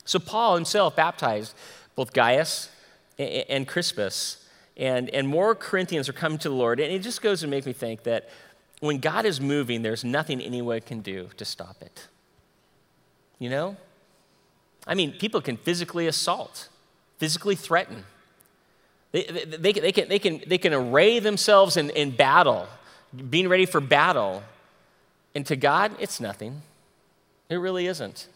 [0.06, 1.56] So Paul himself baptized
[1.95, 2.69] both Gaius
[3.17, 6.80] and, and Crispus, and, and more Corinthians are coming to the Lord.
[6.80, 8.30] And it just goes to make me think that
[8.82, 12.08] when God is moving, there's nothing anyone can do to stop it.
[13.39, 13.77] You know?
[14.86, 16.67] I mean, people can physically assault,
[17.17, 18.03] physically threaten
[19.12, 22.67] they, they, they, can, they, can, they, can, array themselves in, in battle,
[23.30, 24.43] being ready for battle.
[25.34, 26.62] And to God, it's nothing.
[27.50, 28.28] It really isn't.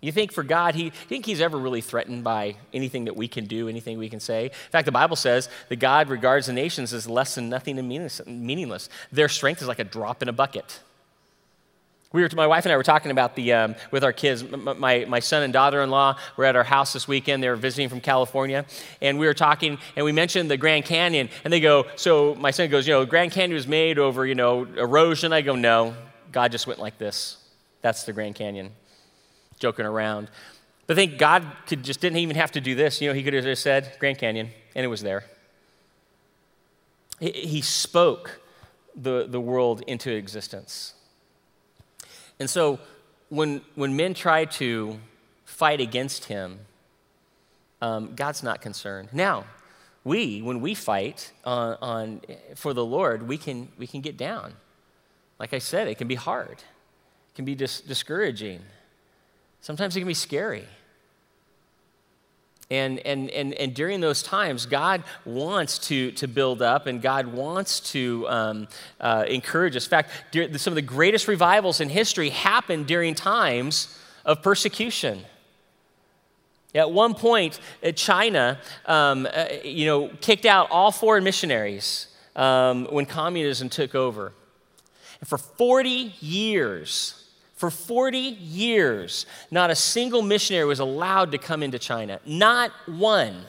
[0.00, 3.28] You think for God, he, you think he's ever really threatened by anything that we
[3.28, 4.46] can do, anything we can say?
[4.46, 7.88] In fact, the Bible says that God regards the nations as less than nothing and
[8.26, 8.88] meaningless.
[9.12, 10.80] Their strength is like a drop in a bucket.
[12.12, 14.42] We were, my wife and I were talking about the, um, with our kids.
[14.42, 17.40] My, my son and daughter in law were at our house this weekend.
[17.40, 18.66] They were visiting from California.
[19.00, 21.28] And we were talking, and we mentioned the Grand Canyon.
[21.44, 24.34] And they go, So my son goes, You know, Grand Canyon was made over, you
[24.34, 25.32] know, erosion.
[25.32, 25.94] I go, No,
[26.32, 27.36] God just went like this.
[27.80, 28.72] That's the Grand Canyon.
[29.60, 30.30] Joking around.
[30.88, 33.00] But I think God could just didn't even have to do this.
[33.00, 35.22] You know, he could have just said Grand Canyon, and it was there.
[37.20, 38.40] He, he spoke
[38.96, 40.94] the, the world into existence.
[42.40, 42.80] And so
[43.28, 44.98] when, when men try to
[45.44, 46.58] fight against him,
[47.80, 49.10] um, God's not concerned.
[49.12, 49.44] Now,
[50.02, 52.20] we, when we fight on, on,
[52.56, 54.54] for the Lord, we can, we can get down.
[55.38, 58.60] Like I said, it can be hard, it can be dis- discouraging.
[59.62, 60.66] Sometimes it can be scary.
[62.70, 67.26] And, and, and, and during those times, God wants to, to build up and God
[67.26, 68.68] wants to um,
[69.00, 69.86] uh, encourage us.
[69.86, 70.10] In fact,
[70.60, 75.24] some of the greatest revivals in history happened during times of persecution.
[76.74, 82.06] At one point, uh, China, um, uh, you know, kicked out all foreign missionaries
[82.36, 84.32] um, when communism took over.
[85.20, 87.19] And for 40 years,
[87.60, 92.18] for 40 years, not a single missionary was allowed to come into China.
[92.24, 93.44] Not one.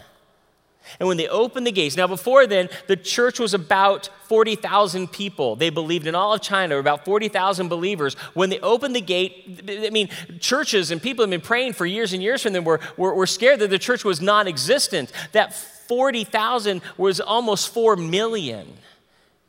[0.99, 5.55] And when they opened the gates, now before then, the church was about 40,000 people.
[5.55, 8.15] They believed in all of China, about 40,000 believers.
[8.33, 10.09] When they opened the gate, I mean,
[10.41, 13.25] churches and people have been praying for years and years from them were, were, were
[13.25, 15.13] scared that the church was non existent.
[15.31, 18.73] That 40,000 was almost 4 million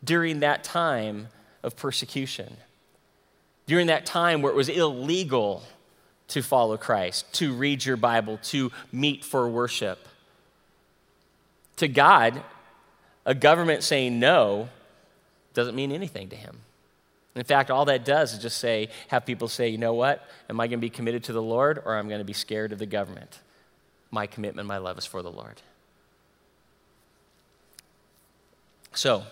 [0.04, 1.26] during that time
[1.64, 2.58] of persecution
[3.72, 5.62] during that time where it was illegal
[6.28, 10.08] to follow Christ, to read your Bible, to meet for worship.
[11.76, 12.42] To God,
[13.24, 14.68] a government saying no
[15.54, 16.58] doesn't mean anything to him.
[17.34, 20.28] In fact, all that does is just say, have people say, you know what?
[20.50, 22.34] Am I going to be committed to the Lord or am I'm going to be
[22.34, 23.38] scared of the government?
[24.10, 25.62] My commitment, my love is for the Lord.
[28.92, 29.22] So,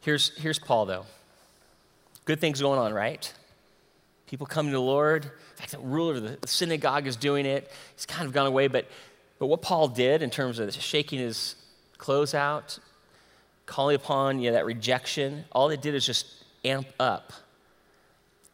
[0.00, 1.04] here's, here's Paul, though.
[2.24, 3.30] Good things going on, right?
[4.26, 5.24] People coming to the Lord.
[5.24, 7.70] In fact, the ruler of the synagogue is doing it.
[7.94, 8.66] He's kind of gone away.
[8.66, 8.86] But,
[9.38, 11.54] but what Paul did in terms of shaking his
[11.96, 12.78] clothes out,
[13.66, 16.26] calling upon you know, that rejection, all it did is just
[16.64, 17.32] amp up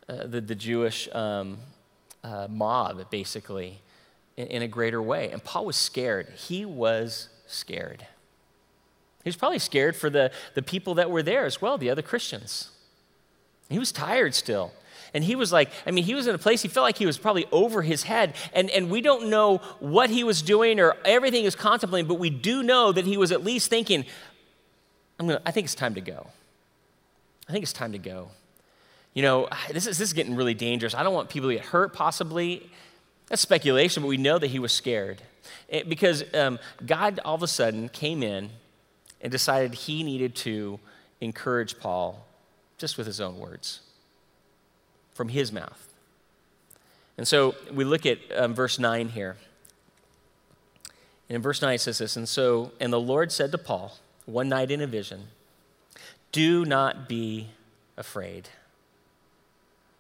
[0.09, 1.59] uh, the, the Jewish um,
[2.23, 3.81] uh, mob, basically,
[4.37, 5.31] in, in a greater way.
[5.31, 6.29] And Paul was scared.
[6.37, 8.07] He was scared.
[9.25, 12.03] He was probably scared for the, the people that were there as well, the other
[12.03, 12.71] Christians.
[13.71, 14.73] He was tired still.
[15.15, 17.07] And he was like, I mean, he was in a place, he felt like he
[17.07, 18.35] was probably over his head.
[18.53, 22.19] And, and we don't know what he was doing or everything he was contemplating, but
[22.19, 24.05] we do know that he was at least thinking,
[25.19, 26.27] I'm gonna, I think it's time to go.
[27.49, 28.31] I think it's time to go.
[29.15, 30.95] You know, this is, this is getting really dangerous.
[30.95, 32.71] I don't want people to get hurt, possibly.
[33.29, 35.23] That's speculation, but we know that he was scared.
[35.69, 38.51] It, because um, God all of a sudden came in
[39.21, 40.81] and decided he needed to
[41.21, 42.27] encourage Paul
[42.79, 43.81] just with his own words
[45.15, 45.93] from his mouth.
[47.17, 49.37] And so we look at um, verse 9 here.
[51.29, 53.97] And in verse 9 it says this And so, and the Lord said to Paul
[54.27, 55.29] one night in a vision,
[56.33, 57.49] Do not be
[57.97, 58.49] afraid.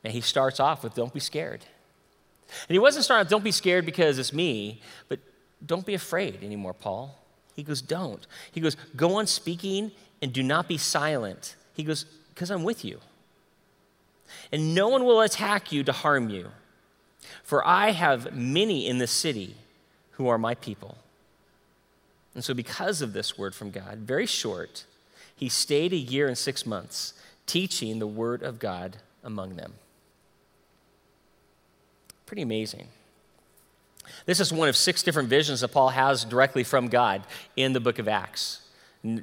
[0.04, 1.64] And he starts off with, Don't be scared.
[2.68, 5.20] And he wasn't starting with, Don't be scared because it's me, but
[5.64, 7.16] don't be afraid anymore, Paul.
[7.54, 8.26] He goes, Don't.
[8.50, 11.56] He goes, Go on speaking and do not be silent.
[11.74, 13.00] He goes, Because I'm with you
[14.50, 16.48] and no one will attack you to harm you.
[17.42, 19.56] For I have many in the city
[20.12, 20.98] who are my people.
[22.34, 24.84] And so, because of this word from God, very short,
[25.36, 27.14] he stayed a year and six months
[27.46, 29.74] teaching the word of God among them.
[32.24, 32.88] Pretty amazing.
[34.24, 37.22] This is one of six different visions that Paul has directly from God
[37.56, 38.61] in the book of Acts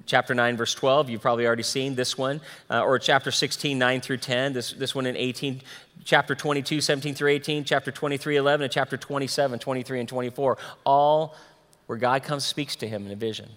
[0.05, 4.01] chapter 9, verse 12, you've probably already seen this one, uh, or chapter 16, 9
[4.01, 5.61] through 10, this, this one in 18,
[6.03, 11.35] chapter 22, 17 through 18, chapter 23, 11, and chapter 27, 23, and 24, all
[11.85, 13.49] where God comes speaks to him in a vision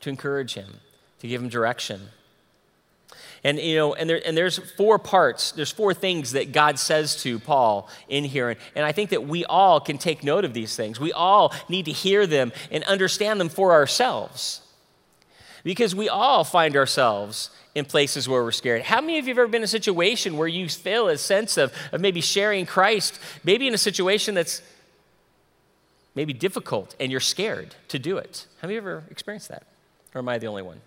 [0.00, 0.80] to encourage him,
[1.20, 2.08] to give him direction.
[3.42, 7.16] And you know, and, there, and there's four parts, there's four things that God says
[7.22, 8.50] to Paul in here.
[8.50, 11.00] And, and I think that we all can take note of these things.
[11.00, 14.60] We all need to hear them and understand them for ourselves.
[15.64, 18.82] Because we all find ourselves in places where we're scared.
[18.82, 21.56] How many of you have ever been in a situation where you feel a sense
[21.56, 24.62] of, of maybe sharing Christ, maybe in a situation that's
[26.14, 28.46] maybe difficult and you're scared to do it?
[28.60, 29.64] Have you ever experienced that?
[30.14, 30.80] Or am I the only one?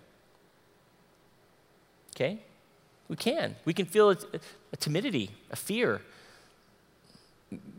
[2.14, 2.38] Okay?
[3.08, 3.56] We can.
[3.64, 4.16] We can feel a,
[4.72, 6.00] a timidity, a fear.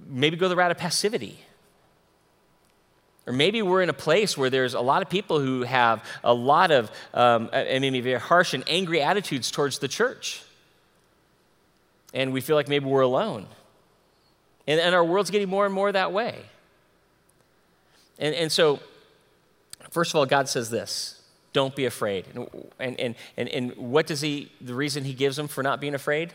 [0.07, 1.39] Maybe go the route of passivity.
[3.27, 6.33] Or maybe we're in a place where there's a lot of people who have a
[6.33, 10.43] lot of, um, and maybe very harsh and angry attitudes towards the church.
[12.13, 13.45] And we feel like maybe we're alone.
[14.67, 16.43] And, and our world's getting more and more that way.
[18.17, 18.79] And, and so,
[19.91, 21.21] first of all, God says this
[21.53, 22.25] don't be afraid.
[22.79, 25.95] And, and, and, and what does he, the reason he gives them for not being
[25.95, 26.33] afraid?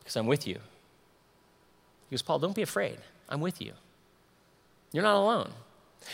[0.00, 0.54] Because I'm with you.
[2.08, 2.98] He goes, Paul, don't be afraid.
[3.28, 3.72] I'm with you.
[4.96, 5.50] You're not alone.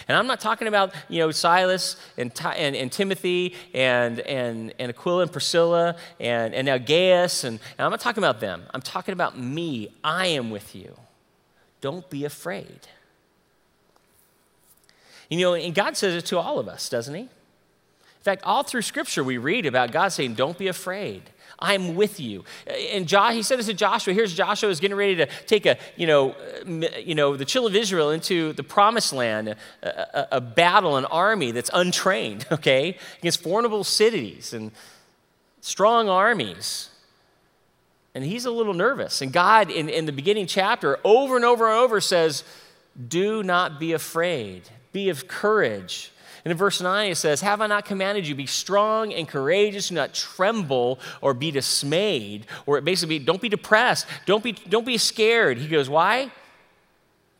[0.08, 4.90] And I'm not talking about, you know, Silas and, and, and Timothy and, and, and
[4.90, 8.64] Aquila and Priscilla and, and now Gaius, and, and I'm not talking about them.
[8.74, 9.94] I'm talking about me.
[10.02, 10.96] I am with you.
[11.80, 12.88] Don't be afraid.
[15.30, 17.20] You know, and God says it to all of us, doesn't He?
[17.20, 17.28] In
[18.24, 21.22] fact, all through Scripture, we read about God saying, Don't be afraid.
[21.62, 22.44] I'm with you.
[22.66, 24.12] And he said this to Joshua.
[24.12, 26.34] Here's Joshua is getting ready to take a, you know,
[26.66, 31.04] you know, the children of Israel into the promised land, a, a, a battle, an
[31.04, 34.72] army that's untrained, okay, against formidable cities and
[35.60, 36.90] strong armies.
[38.14, 39.22] And he's a little nervous.
[39.22, 42.44] And God, in, in the beginning chapter, over and over and over says,
[43.08, 46.11] Do not be afraid, be of courage.
[46.44, 49.88] And in verse 9, it says, Have I not commanded you, be strong and courageous,
[49.88, 52.46] do not tremble or be dismayed?
[52.66, 55.58] Or basically, don't be depressed, don't be, don't be scared.
[55.58, 56.30] He goes, Why?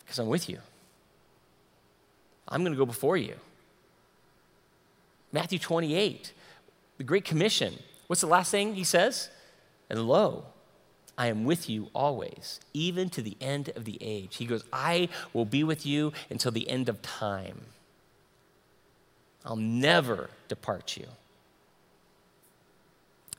[0.01, 0.59] Because I'm with you.
[2.49, 3.35] I'm going to go before you.
[5.33, 6.33] Matthew 28,
[6.99, 7.75] the Great Commission.
[8.07, 9.31] What's the last thing he says?
[9.89, 10.45] And lo,
[11.17, 14.37] I am with you always, even to the end of the age.
[14.37, 17.63] He goes, I will be with you until the end of time.
[19.45, 21.07] I'll never depart you.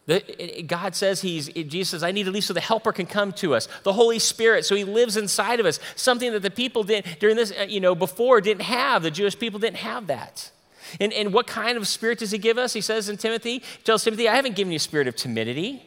[0.06, 3.32] The, God says he's, Jesus says, I need at least so the helper can come
[3.34, 6.84] to us, the Holy Spirit, so he lives inside of us, something that the people
[6.84, 9.04] didn't, during this, uh, you know, before didn't have.
[9.04, 10.52] The Jewish people didn't have that.
[11.00, 12.74] And, and what kind of spirit does he give us?
[12.74, 15.86] He says in Timothy, he tells Timothy, I haven't given you a spirit of timidity,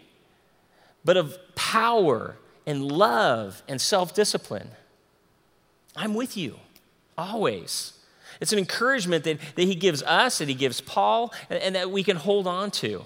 [1.05, 2.37] but of power
[2.67, 4.71] and love and self discipline.
[5.95, 6.57] I'm with you
[7.19, 7.93] always.
[8.41, 11.91] It's an encouragement that, that he gives us, that he gives Paul, and, and that
[11.91, 13.05] we can hold on to.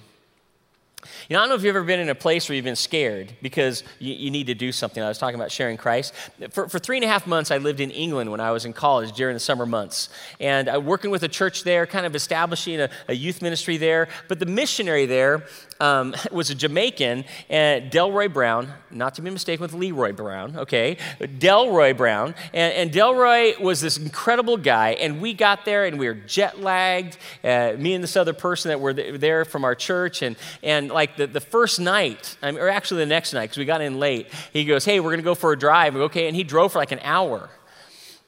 [1.28, 2.76] You know, I don't know if you've ever been in a place where you've been
[2.76, 5.02] scared because you, you, need to do something.
[5.02, 6.12] I was talking about sharing Christ.
[6.50, 8.72] For, for three and a half months, I lived in England when I was in
[8.72, 10.10] college during the summer months.
[10.40, 14.08] And uh, working with a church there, kind of establishing a, a youth ministry there.
[14.28, 15.44] But the missionary there
[15.80, 20.96] um, was a Jamaican, and Delroy Brown, not to be mistaken with Leroy Brown, okay?
[21.20, 22.34] Delroy Brown.
[22.52, 24.90] And, and Delroy was this incredible guy.
[24.90, 28.68] And we got there and we were jet lagged, uh, me and this other person
[28.68, 30.22] that were there from our church.
[30.22, 33.80] And, and like the, the first night, or actually the next night, because we got
[33.80, 35.94] in late, he goes, Hey, we're going to go for a drive.
[35.94, 36.26] Go, okay.
[36.26, 37.50] And he drove for like an hour.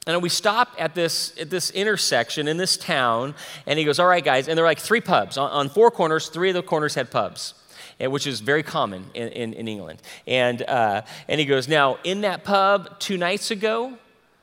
[0.05, 3.35] And we stop at this, at this intersection in this town,
[3.65, 4.47] and he goes, All right, guys.
[4.47, 5.37] And there are like three pubs.
[5.37, 7.53] On, on four corners, three of the corners had pubs,
[7.99, 10.01] which is very common in, in, in England.
[10.27, 13.97] And, uh, and he goes, Now, in that pub two nights ago,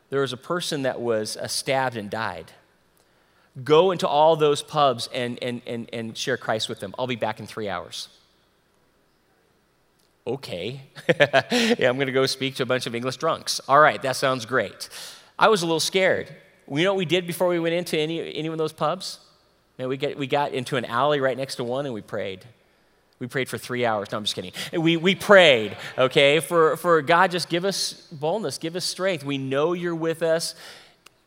[0.09, 2.53] there was a person that was uh, stabbed and died.
[3.63, 6.95] Go into all those pubs and, and, and, and share Christ with them.
[6.99, 8.09] I'll be back in three hours.
[10.27, 10.83] Okay.
[11.09, 13.61] yeah, I'm going to go speak to a bunch of English drunks.
[13.69, 14.89] All right, that sounds great.
[15.41, 16.29] I was a little scared.
[16.71, 19.19] You know what we did before we went into any, any of those pubs?
[19.79, 22.45] Man, we, get, we got into an alley right next to one and we prayed.
[23.19, 24.13] We prayed for three hours.
[24.13, 24.53] No, I'm just kidding.
[24.73, 29.25] We, we prayed, okay, for, for God, just give us boldness, give us strength.
[29.25, 30.55] We know you're with us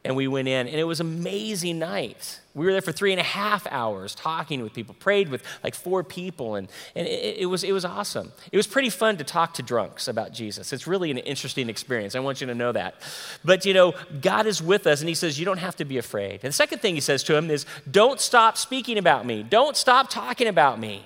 [0.05, 3.19] and we went in and it was amazing night we were there for three and
[3.19, 7.45] a half hours talking with people prayed with like four people and, and it, it,
[7.47, 8.31] was, it was awesome.
[8.51, 10.71] It was pretty fun to talk to drunks about jesus.
[10.71, 12.15] It's really an interesting experience.
[12.15, 12.95] I want you to know that.
[13.43, 15.97] But you know god is with us and he says you don't have to be
[15.97, 16.41] afraid.
[16.43, 19.43] And the second thing he says to him is don't stop speaking about me.
[19.43, 21.05] Don't stop talking about me.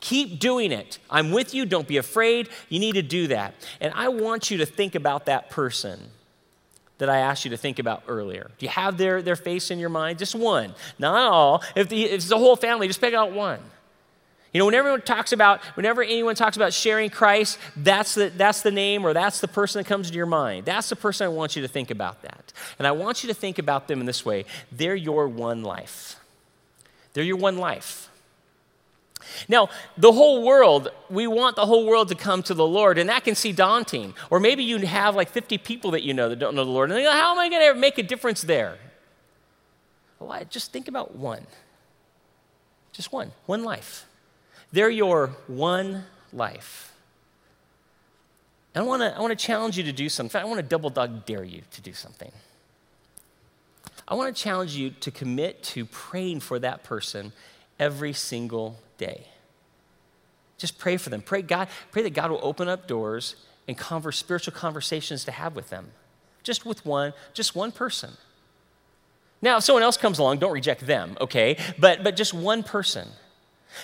[0.00, 0.98] Keep doing it.
[1.10, 1.66] I'm with you.
[1.66, 2.48] Don't be afraid.
[2.70, 3.54] You need to do that.
[3.82, 6.10] And I want you to think about that person
[7.00, 8.50] that I asked you to think about earlier?
[8.58, 10.18] Do you have their, their face in your mind?
[10.18, 11.62] Just one, not all.
[11.74, 13.58] If, the, if it's the whole family, just pick out one.
[14.52, 18.62] You know, whenever anyone talks about, whenever anyone talks about sharing Christ, that's the, that's
[18.62, 20.64] the name or that's the person that comes to your mind.
[20.64, 22.52] That's the person I want you to think about that.
[22.78, 26.16] And I want you to think about them in this way they're your one life.
[27.12, 28.09] They're your one life.
[29.48, 33.08] Now, the whole world, we want the whole world to come to the Lord, and
[33.08, 34.14] that can seem daunting.
[34.30, 36.90] Or maybe you have like 50 people that you know that don't know the Lord,
[36.90, 38.78] and they go, How am I going to make a difference there?
[40.18, 41.46] Well, just think about one.
[42.92, 44.06] Just one, one life.
[44.72, 46.92] They're your one life.
[48.74, 50.40] And I want to I wanna challenge you to do something.
[50.40, 52.30] I want to double dog dare you to do something.
[54.06, 57.32] I want to challenge you to commit to praying for that person
[57.80, 59.26] every single day.
[60.58, 61.22] Just pray for them.
[61.22, 63.34] Pray God, pray that God will open up doors
[63.66, 65.88] and converse, spiritual conversations to have with them.
[66.42, 68.12] Just with one, just one person.
[69.42, 71.56] Now, if someone else comes along, don't reject them, okay?
[71.78, 73.08] But but just one person.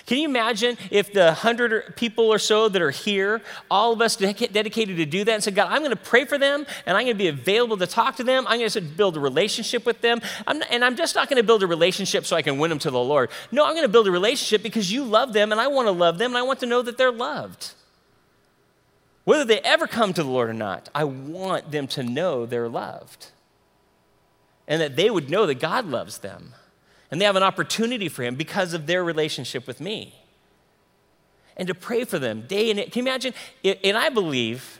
[0.05, 4.15] Can you imagine if the hundred people or so that are here, all of us
[4.15, 7.05] dedicated to do that and said, God, I'm going to pray for them and I'm
[7.05, 8.45] going to be available to talk to them.
[8.47, 10.21] I'm going to build a relationship with them.
[10.45, 12.69] I'm not, and I'm just not going to build a relationship so I can win
[12.69, 13.29] them to the Lord.
[13.51, 15.91] No, I'm going to build a relationship because you love them and I want to
[15.91, 17.73] love them and I want to know that they're loved.
[19.23, 22.69] Whether they ever come to the Lord or not, I want them to know they're
[22.69, 23.31] loved
[24.67, 26.53] and that they would know that God loves them
[27.09, 30.13] and they have an opportunity for Him because of their relationship with me.
[31.55, 32.91] And to pray for them day and night.
[32.91, 33.33] Can you imagine?
[33.63, 34.79] And I believe,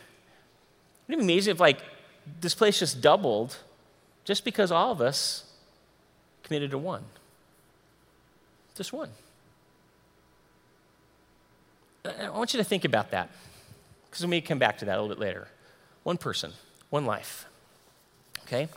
[1.08, 1.80] wouldn't it be amazing if like
[2.40, 3.58] this place just doubled
[4.26, 5.46] just because all of us
[6.44, 7.04] committed to one?
[8.76, 9.10] Just one.
[12.06, 13.30] I want you to think about that
[14.10, 15.48] because we may come back to that a little bit later.
[16.04, 16.54] One person,
[16.90, 17.46] one life.
[18.44, 18.70] Okay?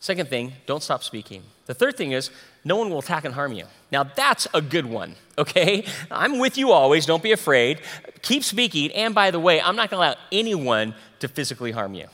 [0.00, 1.42] Second thing, don't stop speaking.
[1.68, 2.30] The third thing is,
[2.64, 3.66] no one will attack and harm you.
[3.92, 5.84] Now, that's a good one, okay?
[6.10, 7.04] I'm with you always.
[7.04, 7.82] Don't be afraid.
[8.22, 8.90] Keep speaking.
[8.92, 12.06] And by the way, I'm not going to allow anyone to physically harm you.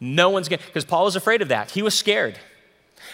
[0.00, 1.72] No one's going to, because Paul was afraid of that.
[1.72, 2.38] He was scared.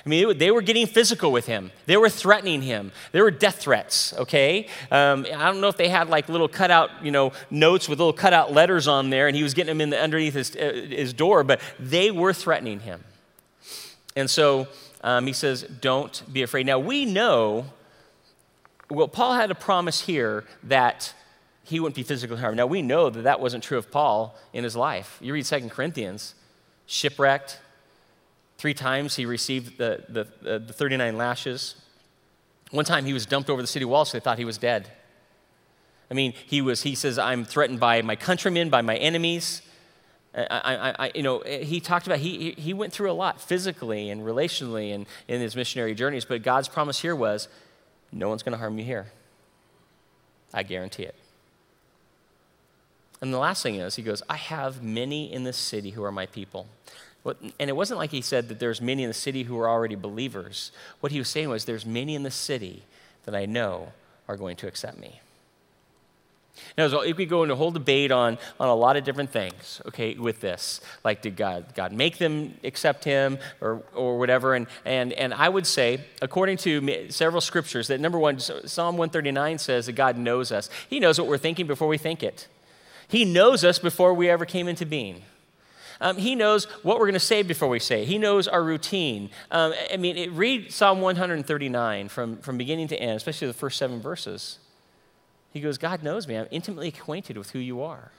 [0.06, 1.72] I mean, they were getting physical with him.
[1.86, 2.92] They were threatening him.
[3.10, 4.68] There were death threats, okay?
[4.92, 8.12] Um, I don't know if they had like little cutout, you know, notes with little
[8.12, 11.12] cutout letters on there and he was getting them in the, underneath his, uh, his
[11.12, 13.02] door, but they were threatening him.
[14.16, 14.68] And so
[15.04, 16.66] um, he says, Don't be afraid.
[16.66, 17.66] Now, we know,
[18.90, 21.14] well, Paul had a promise here that
[21.62, 22.56] he wouldn't be physically harmed.
[22.56, 25.18] Now, we know that that wasn't true of Paul in his life.
[25.20, 26.34] You read 2 Corinthians,
[26.86, 27.60] shipwrecked.
[28.56, 31.76] Three times he received the, the, the 39 lashes.
[32.70, 34.90] One time he was dumped over the city wall, so they thought he was dead.
[36.10, 39.60] I mean, he was, he says, I'm threatened by my countrymen, by my enemies.
[40.36, 43.40] I, I, I, you know, eh, he talked about he, he went through a lot
[43.40, 47.48] physically and relationally and in his missionary journeys, but God's promise here was
[48.10, 49.06] no one's going to harm you here.
[50.52, 51.14] I guarantee it.
[53.20, 56.12] And the last thing is, he goes, I have many in this city who are
[56.12, 56.66] my people.
[57.24, 59.94] And it wasn't like he said that there's many in the city who are already
[59.94, 60.72] believers.
[61.00, 62.82] What he was saying was, there's many in the city
[63.24, 63.92] that I know
[64.28, 65.20] are going to accept me.
[66.78, 69.80] Now, so we go into a whole debate on, on a lot of different things,
[69.86, 70.80] okay, with this.
[71.04, 74.54] Like, did God, God make them accept him or, or whatever?
[74.54, 79.58] And, and, and I would say, according to several scriptures, that number one, Psalm 139
[79.58, 80.68] says that God knows us.
[80.88, 82.48] He knows what we're thinking before we think it,
[83.08, 85.22] He knows us before we ever came into being.
[86.00, 88.02] Um, he knows what we're going to say before we say.
[88.02, 88.08] It.
[88.08, 89.30] He knows our routine.
[89.52, 93.78] Um, I mean, it, read Psalm 139 from, from beginning to end, especially the first
[93.78, 94.58] seven verses.
[95.54, 96.36] He goes, God knows me.
[96.36, 98.10] I'm intimately acquainted with who you are.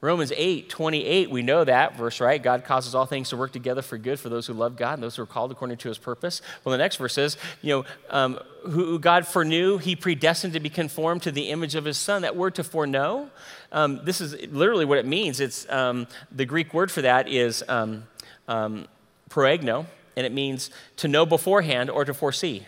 [0.00, 2.42] Romans 8, 28, we know that verse, right?
[2.42, 5.02] God causes all things to work together for good for those who love God and
[5.02, 6.42] those who are called according to his purpose.
[6.64, 10.70] Well, the next verse says, you know, um, who God foreknew, he predestined to be
[10.70, 12.22] conformed to the image of his son.
[12.22, 13.30] That word to foreknow,
[13.70, 15.38] um, this is literally what it means.
[15.38, 18.04] It's um, the Greek word for that is um,
[18.48, 18.88] um,
[19.30, 19.86] proegno,
[20.16, 22.66] and it means to know beforehand or to foresee.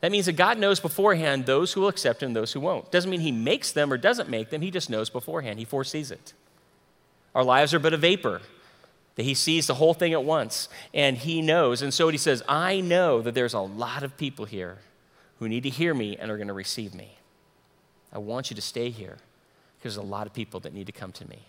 [0.00, 2.90] That means that God knows beforehand those who will accept him those who won't.
[2.90, 5.58] Doesn't mean he makes them or doesn't make them, he just knows beforehand.
[5.58, 6.32] He foresees it.
[7.34, 8.40] Our lives are but a vapor.
[9.16, 11.82] That he sees the whole thing at once and he knows.
[11.82, 14.78] And so he says, I know that there's a lot of people here
[15.38, 17.16] who need to hear me and are going to receive me.
[18.12, 19.18] I want you to stay here
[19.78, 21.40] because there's a lot of people that need to come to me.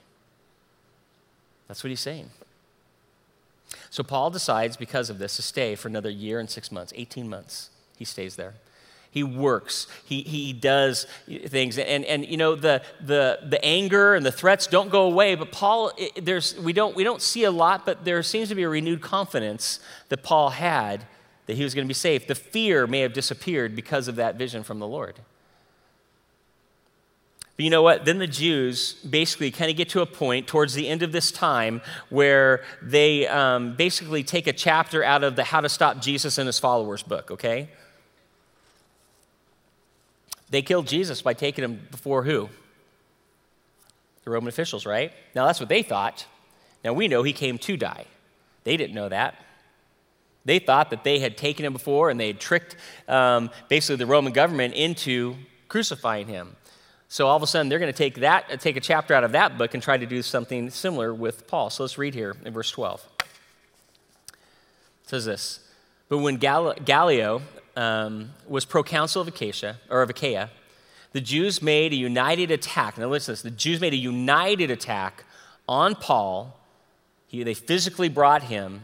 [1.68, 2.32] That's what he's saying.
[3.90, 7.30] So Paul decides, because of this, to stay for another year and six months, 18
[7.30, 7.70] months
[8.02, 8.56] he stays there.
[9.12, 9.86] He works.
[10.06, 11.78] He, he does things.
[11.78, 15.36] And, and you know, the, the, the anger and the threats don't go away.
[15.36, 18.64] But Paul, there's, we, don't, we don't see a lot, but there seems to be
[18.64, 19.80] a renewed confidence
[20.10, 21.06] that Paul had
[21.46, 22.26] that he was going to be safe.
[22.26, 25.20] The fear may have disappeared because of that vision from the Lord.
[27.58, 28.06] But you know what?
[28.06, 31.32] Then the Jews basically kind of get to a point towards the end of this
[31.32, 36.40] time where they um, basically take a chapter out of the How to Stop Jesus
[36.40, 37.70] and His Followers book, okay?
[40.52, 42.50] They killed Jesus by taking him before who?
[44.24, 45.12] The Roman officials, right?
[45.34, 46.26] Now that's what they thought.
[46.84, 48.06] Now we know he came to die.
[48.64, 49.36] They didn't know that.
[50.44, 52.76] They thought that they had taken him before and they had tricked
[53.08, 55.36] um, basically the Roman government into
[55.68, 56.56] crucifying him.
[57.08, 59.32] So all of a sudden they're going to take that, take a chapter out of
[59.34, 61.70] that book and try to do something similar with Paul.
[61.70, 63.06] So let's read here in verse 12.
[63.20, 63.28] It
[65.04, 65.60] says this
[66.10, 67.42] But when Gallio
[67.76, 70.50] um, was proconsul of Acacia, or of Achaia,
[71.14, 72.98] the Jews made a united attack.
[72.98, 73.52] Now listen to this.
[73.52, 75.26] The Jews made a united attack
[75.68, 76.58] on Paul.
[77.28, 78.82] He, they physically brought him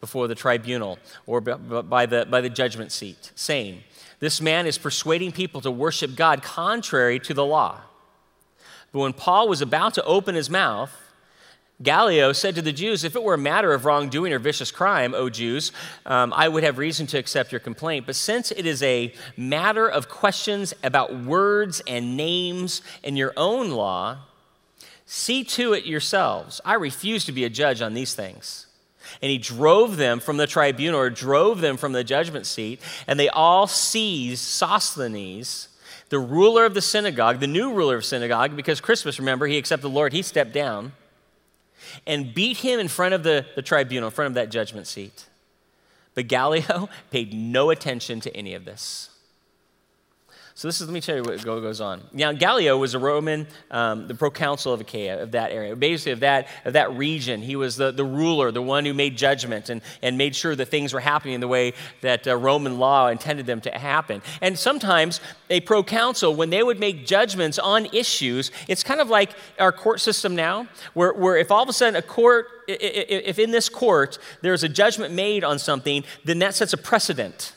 [0.00, 3.82] before the tribunal or by the, by the judgment seat, saying,
[4.18, 7.80] This man is persuading people to worship God contrary to the law.
[8.92, 10.94] But when Paul was about to open his mouth,
[11.82, 15.14] Gallio said to the Jews, If it were a matter of wrongdoing or vicious crime,
[15.14, 15.72] O Jews,
[16.04, 18.04] um, I would have reason to accept your complaint.
[18.04, 23.70] But since it is a matter of questions about words and names in your own
[23.70, 24.18] law,
[25.06, 26.60] see to it yourselves.
[26.64, 28.66] I refuse to be a judge on these things.
[29.22, 33.18] And he drove them from the tribunal or drove them from the judgment seat, and
[33.18, 35.68] they all seized Sosthenes,
[36.10, 39.84] the ruler of the synagogue, the new ruler of synagogue, because Crispus, remember, he accepted
[39.84, 40.92] the Lord, he stepped down,
[42.06, 45.26] and beat him in front of the, the tribunal, in front of that judgment seat.
[46.14, 49.10] But Gallio paid no attention to any of this.
[50.60, 52.02] So this is, let me tell you what goes on.
[52.12, 56.20] Now, Gallio was a Roman, um, the proconsul of Achaia, of that area, basically of
[56.20, 57.40] that, of that region.
[57.40, 60.66] He was the, the ruler, the one who made judgment and, and made sure that
[60.66, 64.20] things were happening the way that uh, Roman law intended them to happen.
[64.42, 69.30] And sometimes a proconsul, when they would make judgments on issues, it's kind of like
[69.58, 73.50] our court system now, where, where if all of a sudden a court, if in
[73.50, 77.54] this court there's a judgment made on something, then that sets a precedent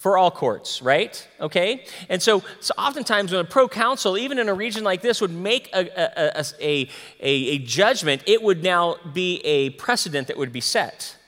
[0.00, 1.28] for all courts, right?
[1.42, 1.84] Okay?
[2.08, 5.68] And so, so oftentimes when a proconsul, even in a region like this, would make
[5.74, 6.88] a, a, a,
[7.20, 11.18] a, judgment, it would now be a precedent that would be set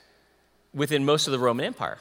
[0.72, 1.98] within most of the Roman Empire.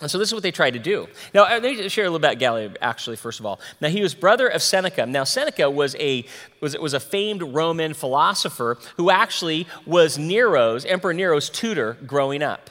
[0.00, 1.06] And so this is what they tried to do.
[1.32, 3.60] Now, uh, let me share a little bit about Gallio, actually, first of all.
[3.80, 5.06] Now, he was brother of Seneca.
[5.06, 6.24] Now, Seneca was a,
[6.60, 12.68] was, was a famed Roman philosopher who actually was Nero's, Emperor Nero's tutor growing up.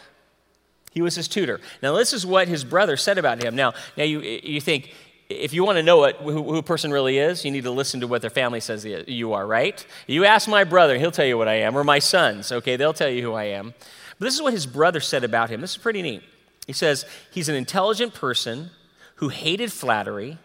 [0.92, 1.60] He was his tutor.
[1.82, 3.56] Now, this is what his brother said about him.
[3.56, 4.94] Now, now you, you think,
[5.30, 7.72] if you want to know what, who, who, a person really is, you need to
[7.72, 9.86] listen to what their family says you are, right?
[10.06, 12.76] You ask my brother, he'll tell you what I am, or my sons, okay?
[12.76, 13.74] They'll tell you who I am.
[14.20, 15.62] But this is what his brother said about him.
[15.62, 16.24] This is pretty neat.
[16.68, 18.72] He says, he's an intelligent person
[19.16, 20.38] who hated flattery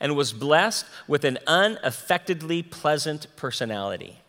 [0.00, 4.20] and was blessed with an unaffectedly pleasant personality.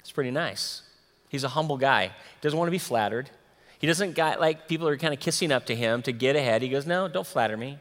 [0.00, 0.82] It's pretty nice.
[1.28, 2.12] He's a humble guy,
[2.42, 3.30] doesn't want to be flattered.
[3.78, 6.62] He doesn't got like people are kind of kissing up to him to get ahead.
[6.62, 7.78] He goes, No, don't flatter me.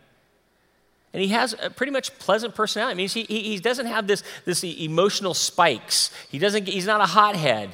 [1.16, 2.92] And he has a pretty much pleasant personality.
[2.92, 6.12] I mean, he, he, he doesn't have this, this emotional spikes.
[6.30, 7.70] He doesn't, he's not a hothead.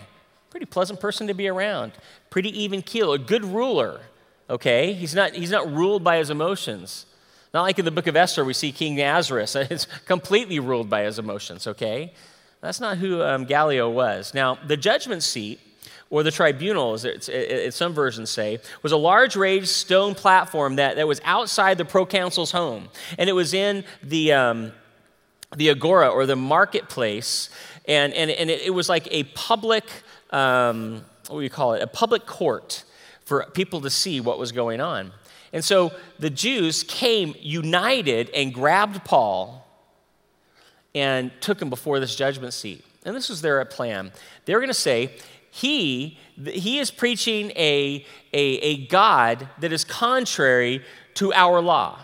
[0.52, 1.94] Pretty pleasant person to be around.
[2.30, 3.14] Pretty even keel.
[3.14, 4.02] A good ruler,
[4.48, 4.94] okay?
[4.94, 7.08] He's not, he's not ruled by his emotions.
[7.52, 9.56] Not like in the book of Esther, we see King Ahasuerus.
[9.72, 12.14] It's completely ruled by his emotions, okay?
[12.62, 14.36] That's not who um, Gallio was.
[14.36, 15.60] Now, the judgment seat
[16.12, 20.98] or the tribunal, as, as some versions say, was a large raised stone platform that,
[20.98, 22.90] that was outside the proconsul's home.
[23.18, 24.72] And it was in the, um,
[25.56, 27.50] the agora or the marketplace.
[27.88, 29.86] And, and, and it, it was like a public,
[30.32, 31.82] um, what do you call it?
[31.82, 32.84] A public court
[33.24, 35.14] for people to see what was going on.
[35.54, 39.66] And so the Jews came united and grabbed Paul
[40.94, 42.84] and took him before this judgment seat.
[43.06, 44.12] And this was their plan.
[44.46, 45.16] They were going to say,
[45.52, 50.84] he, he is preaching a, a, a God that is contrary
[51.16, 52.00] to our law.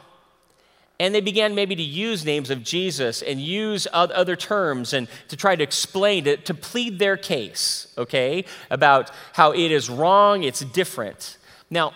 [1.00, 5.38] And they began maybe to use names of Jesus and use other terms and to
[5.38, 10.60] try to explain, to, to plead their case, okay, about how it is wrong, it's
[10.60, 11.38] different.
[11.70, 11.94] Now,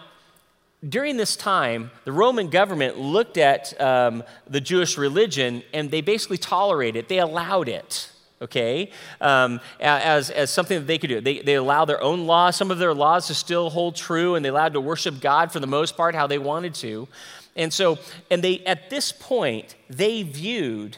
[0.88, 6.38] during this time, the Roman government looked at um, the Jewish religion and they basically
[6.38, 8.10] tolerated it, they allowed it
[8.42, 11.22] okay, um, as, as something that they could do.
[11.22, 14.44] They, they allow their own laws, some of their laws to still hold true, and
[14.44, 17.08] they allowed to worship God for the most part how they wanted to.
[17.56, 20.98] And so, and they, at this point, they viewed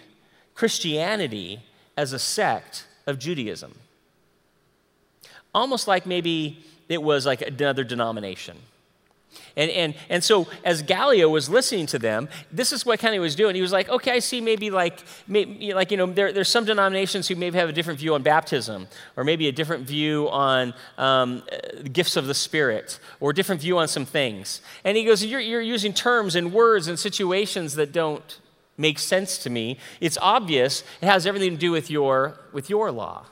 [0.55, 1.61] Christianity
[1.97, 3.73] as a sect of Judaism.
[5.53, 8.57] Almost like maybe it was like another denomination.
[9.55, 13.35] And, and, and so as Gallio was listening to them, this is what of was
[13.35, 13.55] doing.
[13.55, 16.65] He was like, okay, I see maybe like, maybe, like you know, there, there's some
[16.65, 20.73] denominations who maybe have a different view on baptism, or maybe a different view on
[20.97, 21.43] um,
[21.91, 24.61] gifts of the Spirit, or a different view on some things.
[24.83, 28.39] And he goes, you're, you're using terms and words and situations that don't
[28.77, 29.77] make sense to me.
[30.01, 30.83] It's obvious.
[31.01, 33.25] It has everything to do with your, with your law,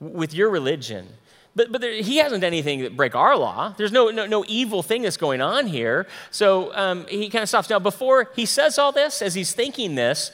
[0.00, 1.06] with your religion.
[1.54, 3.74] But, but there, he hasn't done anything that break our law.
[3.76, 6.06] There's no, no, no evil thing that's going on here.
[6.30, 7.68] So um, he kind of stops.
[7.68, 10.30] Now, before he says all this, as he's thinking this,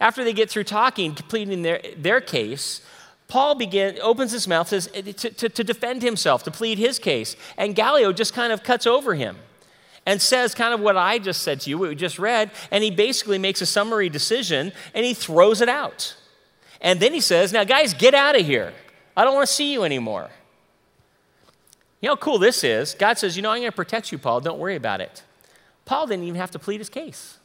[0.00, 2.80] after they get through talking, completing their, their case,
[3.28, 6.98] Paul begin, opens his mouth says, eh, to, to, to defend himself, to plead his
[6.98, 7.36] case.
[7.56, 9.36] And Gallio just kind of cuts over him
[10.04, 12.82] and says kind of what I just said to you, what we just read, and
[12.82, 16.16] he basically makes a summary decision and he throws it out.
[16.80, 18.72] And then he says, Now, guys, get out of here.
[19.16, 20.30] I don't want to see you anymore.
[22.02, 22.94] You know how cool this is?
[22.94, 24.40] God says, You know, I'm going to protect you, Paul.
[24.40, 25.22] Don't worry about it.
[25.86, 27.38] Paul didn't even have to plead his case.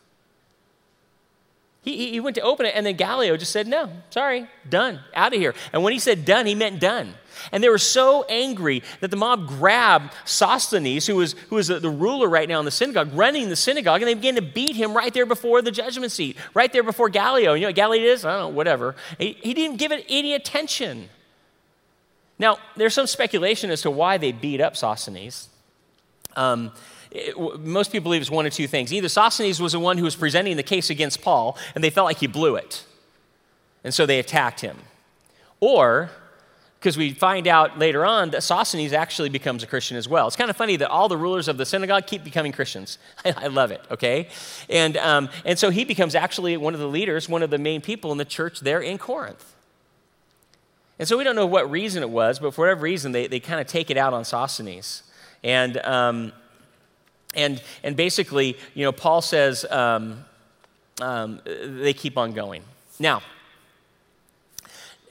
[1.83, 5.33] He, he went to open it, and then Gallio just said, No, sorry, done, out
[5.33, 5.53] of here.
[5.71, 7.13] And when he said done, he meant done.
[7.51, 11.89] And they were so angry that the mob grabbed Sosthenes, who was, who was the
[11.89, 14.93] ruler right now in the synagogue, running the synagogue, and they began to beat him
[14.93, 17.53] right there before the judgment seat, right there before Gallio.
[17.53, 18.25] You know what Gallio is?
[18.25, 18.95] I don't know, whatever.
[19.17, 21.09] He, he didn't give it any attention.
[22.39, 25.49] Now, there's some speculation as to why they beat up Sosthenes.
[26.35, 26.71] Um,
[27.11, 28.93] it, most people believe it's one of two things.
[28.93, 32.05] Either Sosthenes was the one who was presenting the case against Paul, and they felt
[32.05, 32.85] like he blew it,
[33.83, 34.77] and so they attacked him.
[35.59, 36.11] Or,
[36.79, 40.27] because we find out later on that Sosthenes actually becomes a Christian as well.
[40.27, 42.99] It's kind of funny that all the rulers of the synagogue keep becoming Christians.
[43.25, 44.29] I, I love it, okay?
[44.69, 47.81] And, um, and so he becomes actually one of the leaders, one of the main
[47.81, 49.55] people in the church there in Corinth.
[50.99, 53.39] And so we don't know what reason it was, but for whatever reason, they, they
[53.39, 55.03] kind of take it out on Sosthenes.
[55.43, 56.31] And, um,
[57.35, 60.25] and, and basically, you know, Paul says um,
[60.99, 62.63] um, they keep on going.
[62.99, 63.21] Now,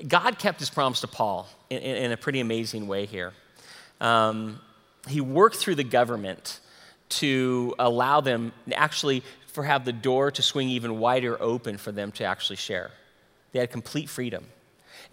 [0.06, 3.32] God kept his promise to Paul in, in a pretty amazing way here.
[4.00, 4.60] Um,
[5.08, 6.60] he worked through the government
[7.08, 12.12] to allow them actually for have the door to swing even wider open for them
[12.12, 12.90] to actually share.
[13.52, 14.44] They had complete freedom.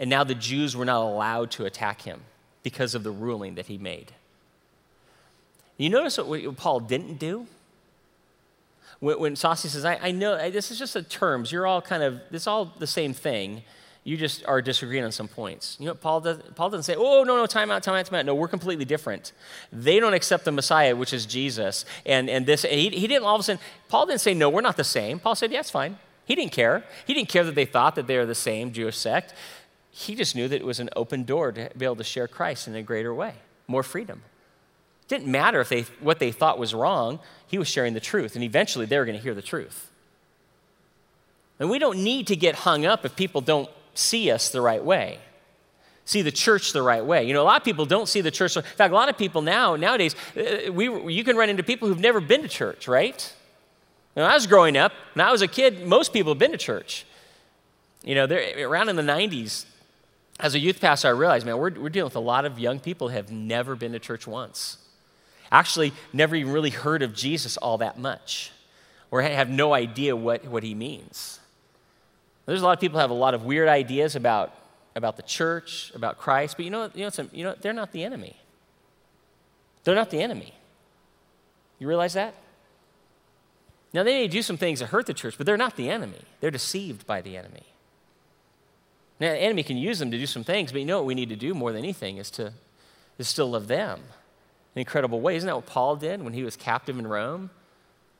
[0.03, 2.23] And now the Jews were not allowed to attack him
[2.61, 4.11] because of the ruling that he made.
[5.77, 7.47] You notice what Paul didn't do?
[8.99, 12.03] When, when Saucy says, I, I know this is just the terms, you're all kind
[12.03, 13.63] of, is all the same thing.
[14.03, 15.77] You just are disagreeing on some points.
[15.79, 16.37] You know Paul does?
[16.53, 18.25] Paul doesn't say, oh, no, no, time out, time out, time out.
[18.25, 19.31] No, we're completely different.
[19.71, 21.85] They don't accept the Messiah, which is Jesus.
[22.05, 24.49] And, and this, and he, he didn't all of a sudden, Paul didn't say, no,
[24.49, 25.19] we're not the same.
[25.19, 25.97] Paul said, yeah, it's fine.
[26.25, 26.83] He didn't care.
[27.07, 29.33] He didn't care that they thought that they were the same Jewish sect.
[29.95, 32.67] He just knew that it was an open door to be able to share Christ
[32.67, 33.35] in a greater way,
[33.67, 34.23] more freedom.
[35.03, 38.33] It didn't matter if they, what they thought was wrong, he was sharing the truth,
[38.33, 39.91] and eventually they were going to hear the truth.
[41.59, 44.83] And we don't need to get hung up if people don't see us the right
[44.83, 45.19] way,
[46.05, 47.23] see the church the right way.
[47.25, 48.57] You know, a lot of people don't see the church.
[48.57, 51.87] In fact, a lot of people now, nowadays, uh, we, you can run into people
[51.87, 53.31] who've never been to church, right?
[54.15, 56.57] When I was growing up, when I was a kid, most people have been to
[56.57, 57.05] church.
[58.03, 59.65] You know, around in the 90s,
[60.39, 62.79] as a youth pastor, I realized, man, we're, we're dealing with a lot of young
[62.79, 64.77] people who have never been to church once.
[65.51, 68.51] Actually, never even really heard of Jesus all that much,
[69.11, 71.39] or have no idea what, what he means.
[72.45, 74.53] There's a lot of people have a lot of weird ideas about,
[74.95, 78.03] about the church, about Christ, but you know, you know, you know, they're not the
[78.03, 78.35] enemy.
[79.83, 80.53] They're not the enemy.
[81.77, 82.33] You realize that?
[83.93, 86.19] Now, they may do some things that hurt the church, but they're not the enemy.
[86.41, 87.63] They're deceived by the enemy.
[89.23, 91.15] Now, the enemy can use them to do some things, but you know what we
[91.15, 92.51] need to do more than anything is to
[93.17, 94.01] is still love them
[94.75, 95.37] in incredible way.
[95.37, 97.49] Isn't that what Paul did when he was captive in Rome?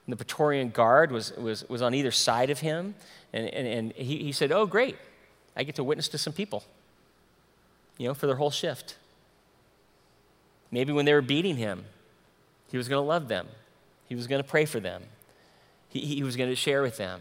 [0.06, 2.96] And the Praetorian Guard was, was, was on either side of him,
[3.34, 4.96] and, and, and he, he said, Oh, great,
[5.58, 6.64] I get to witness to some people,
[7.98, 8.96] you know, for their whole shift.
[10.72, 11.84] Maybe when they were beating him,
[12.72, 13.48] he was going to love them,
[14.08, 15.04] he was going to pray for them,
[15.90, 17.20] he, he was going to share with them.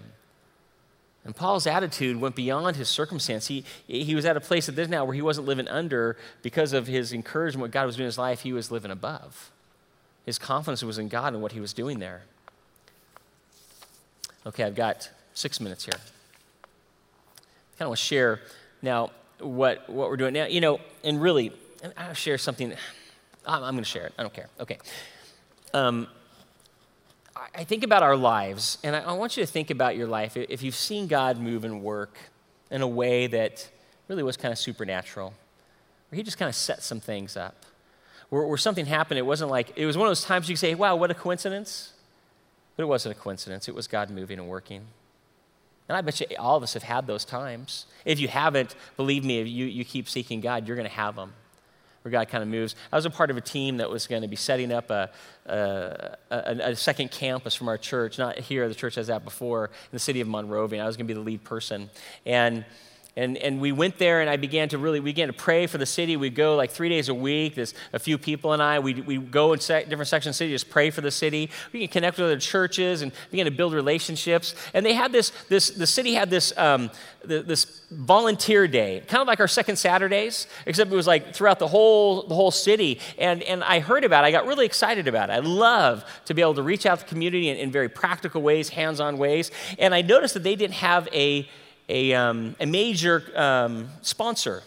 [1.24, 3.46] And Paul's attitude went beyond his circumstance.
[3.46, 6.72] He, he was at a place at this now where he wasn't living under because
[6.72, 9.52] of his encouragement, what God was doing in his life, he was living above.
[10.26, 12.22] His confidence was in God and what he was doing there.
[14.46, 15.94] Okay, I've got six minutes here.
[15.94, 18.40] I kind of want to share
[18.82, 20.46] now what, what we're doing now.
[20.46, 21.52] You know, and really,
[21.96, 22.72] I'll share something.
[23.46, 24.14] I'm, I'm going to share it.
[24.18, 24.48] I don't care.
[24.58, 24.78] Okay.
[25.72, 26.08] Um,
[27.54, 30.36] I think about our lives, and I want you to think about your life.
[30.36, 32.16] If you've seen God move and work
[32.70, 33.68] in a way that
[34.08, 35.32] really was kind of supernatural,
[36.10, 37.64] where He just kind of set some things up,
[38.28, 39.18] where, where something happened.
[39.18, 41.92] It wasn't like, it was one of those times you say, wow, what a coincidence.
[42.76, 44.82] But it wasn't a coincidence, it was God moving and working.
[45.88, 47.86] And I bet you all of us have had those times.
[48.04, 51.16] If you haven't, believe me, if you, you keep seeking God, you're going to have
[51.16, 51.32] them
[52.02, 52.74] where God kind of moves.
[52.92, 55.10] I was a part of a team that was going to be setting up a,
[55.46, 59.66] a, a, a, second campus from our church, not here, the church has that before,
[59.66, 60.82] in the city of Monrovia.
[60.82, 61.90] I was going to be the lead person.
[62.26, 62.64] And
[63.14, 65.76] and, and we went there and I began to really, we began to pray for
[65.76, 66.16] the city.
[66.16, 67.54] We'd go like three days a week.
[67.54, 70.52] There's a few people and I, we we go in different sections of the city,
[70.52, 71.50] just pray for the city.
[71.72, 74.54] We can connect with other churches and begin to build relationships.
[74.72, 76.90] And they had this, this the city had this, um,
[77.22, 81.58] the, this volunteer day, kind of like our second Saturdays, except it was like throughout
[81.58, 82.98] the whole, the whole city.
[83.18, 84.28] And, and I heard about it.
[84.28, 85.34] I got really excited about it.
[85.34, 88.40] I love to be able to reach out to the community in, in very practical
[88.40, 89.50] ways, hands-on ways.
[89.78, 91.46] And I noticed that they didn't have a,
[91.88, 94.62] a, um, a major um, sponsor.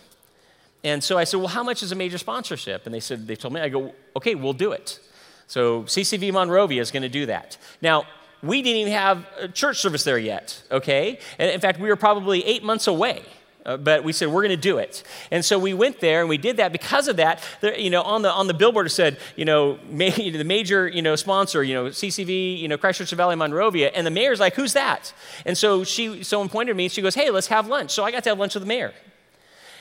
[0.83, 2.85] And so I said, Well, how much is a major sponsorship?
[2.85, 4.99] And they said, They told me, I go, Okay, we'll do it.
[5.47, 7.57] So CCV Monrovia is going to do that.
[7.81, 8.05] Now,
[8.41, 11.19] we didn't even have a church service there yet, okay?
[11.39, 13.23] And in fact, we were probably eight months away.
[13.65, 15.03] Uh, but we said we're going to do it.
[15.31, 16.71] And so we went there and we did that.
[16.71, 19.79] Because of that there, you know on the on the billboard it said you know
[19.89, 24.05] ma- the major you know sponsor you know ccv you know christchurch valley monrovia and
[24.05, 25.13] the mayor's like who's that?
[25.45, 27.91] And so she someone pointed to me and she goes hey let's have lunch.
[27.91, 28.93] So i got to have lunch with the mayor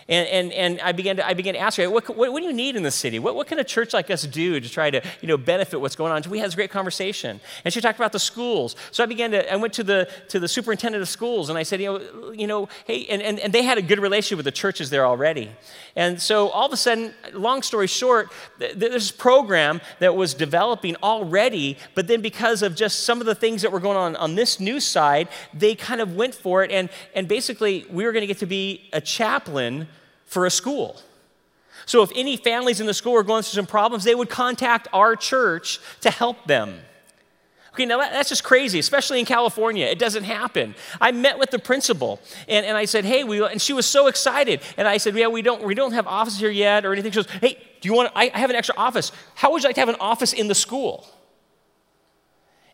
[0.09, 2.47] and, and, and I, began to, I began to ask her, what, what, what, do
[2.47, 3.19] you need in the city?
[3.19, 5.97] What, what can a church like us do to try to you know, benefit what's
[5.97, 6.23] going on?
[6.31, 7.41] We had this great conversation.
[7.65, 8.77] And she talked about the schools.
[8.91, 11.63] So I began to, I went to the, to the superintendent of schools and I
[11.63, 14.45] said, you know, you know hey, and, and, and they had a good relationship with
[14.45, 15.51] the churches there already.
[15.97, 20.97] And so all of a sudden, long story short, there's this program that was developing
[21.03, 24.35] already, but then because of just some of the things that were going on on
[24.35, 26.71] this new side, they kind of went for it.
[26.71, 29.89] And, and basically, we were going to get to be a chaplain
[30.35, 31.01] for a school.
[31.87, 34.89] So if any families in the school were going through some problems, they would contact
[34.93, 36.81] our church to help them.
[37.73, 39.87] Okay, now that's just crazy, especially in California.
[39.87, 40.75] It doesn't happen.
[41.01, 44.07] I met with the principal and, and I said, hey, we, and she was so
[44.07, 44.61] excited.
[44.77, 47.13] And I said, yeah, we don't, we don't have office here yet or anything.
[47.13, 49.11] She goes, hey, do you want, I have an extra office.
[49.35, 51.07] How would you like to have an office in the school?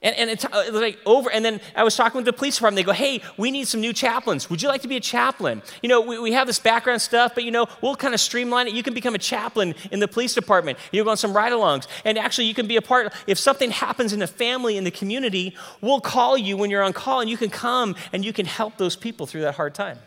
[0.02, 2.76] And, and it's uh, like over, and then I was talking with the police department.
[2.76, 4.48] They go, hey, we need some new chaplains.
[4.48, 5.62] Would you like to be a chaplain?
[5.82, 8.66] You know, we, we have this background stuff, but you know, we'll kind of streamline
[8.66, 8.72] it.
[8.72, 10.78] You can become a chaplain in the police department.
[10.90, 11.86] You go on some ride alongs.
[12.06, 14.90] And actually, you can be a part, if something happens in the family, in the
[14.90, 18.46] community, we'll call you when you're on call, and you can come and you can
[18.46, 19.98] help those people through that hard time.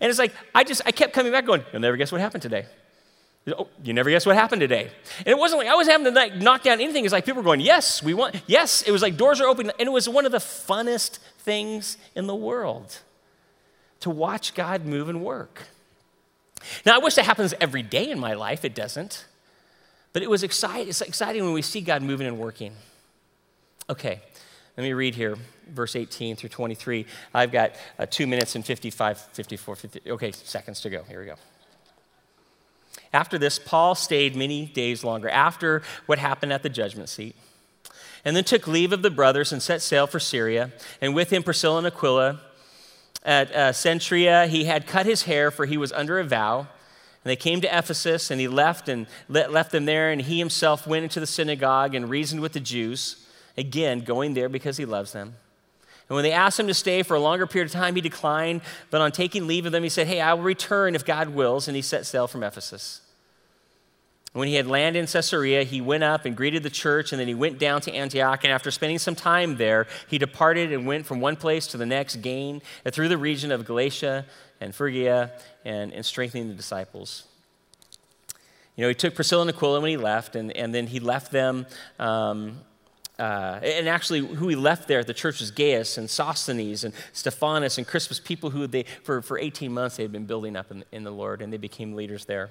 [0.00, 2.42] And it's like, I just, I kept coming back going, you'll never guess what happened
[2.42, 2.64] today.
[3.46, 4.90] Oh, you never guess what happened today.
[5.18, 7.04] And it wasn't like I was having to like knock down anything.
[7.04, 8.82] It's like people were going, yes, we want, yes.
[8.82, 9.70] It was like doors are open.
[9.78, 13.00] And it was one of the funnest things in the world
[14.00, 15.64] to watch God move and work.
[16.86, 18.64] Now, I wish that happens every day in my life.
[18.64, 19.26] It doesn't.
[20.14, 20.88] But it was exciting.
[20.88, 22.72] It's exciting when we see God moving and working.
[23.90, 24.20] Okay,
[24.76, 25.36] let me read here,
[25.68, 27.04] verse 18 through 23.
[27.34, 31.02] I've got uh, two minutes and 55, 54, 50, okay, seconds to go.
[31.02, 31.34] Here we go.
[33.14, 37.36] After this, Paul stayed many days longer after what happened at the judgment seat,
[38.24, 41.44] and then took leave of the brothers and set sail for Syria, and with him
[41.44, 42.40] Priscilla and Aquila.
[43.24, 46.58] At uh, Cenchrea, he had cut his hair, for he was under a vow.
[46.58, 50.84] And they came to Ephesus, and he left and left them there, and he himself
[50.84, 53.24] went into the synagogue and reasoned with the Jews,
[53.56, 55.36] again, going there because he loves them.
[56.08, 58.60] And when they asked him to stay for a longer period of time, he declined.
[58.90, 61.68] But on taking leave of them, he said, Hey, I will return if God wills.
[61.68, 63.00] And he set sail from Ephesus.
[64.34, 67.28] When he had landed in Caesarea, he went up and greeted the church, and then
[67.28, 68.42] he went down to Antioch.
[68.42, 71.86] And after spending some time there, he departed and went from one place to the
[71.86, 74.26] next, gained through the region of Galatia
[74.60, 75.30] and Phrygia,
[75.64, 77.22] and, and strengthening the disciples.
[78.74, 81.30] You know, he took Priscilla and Aquila when he left, and, and then he left
[81.30, 81.64] them.
[82.00, 82.58] Um,
[83.16, 86.92] uh, and actually, who he left there at the church was Gaius and Sosthenes and
[87.12, 90.72] Stephanas and Crispus, people who they, for, for 18 months, they had been building up
[90.72, 92.50] in, in the Lord, and they became leaders there.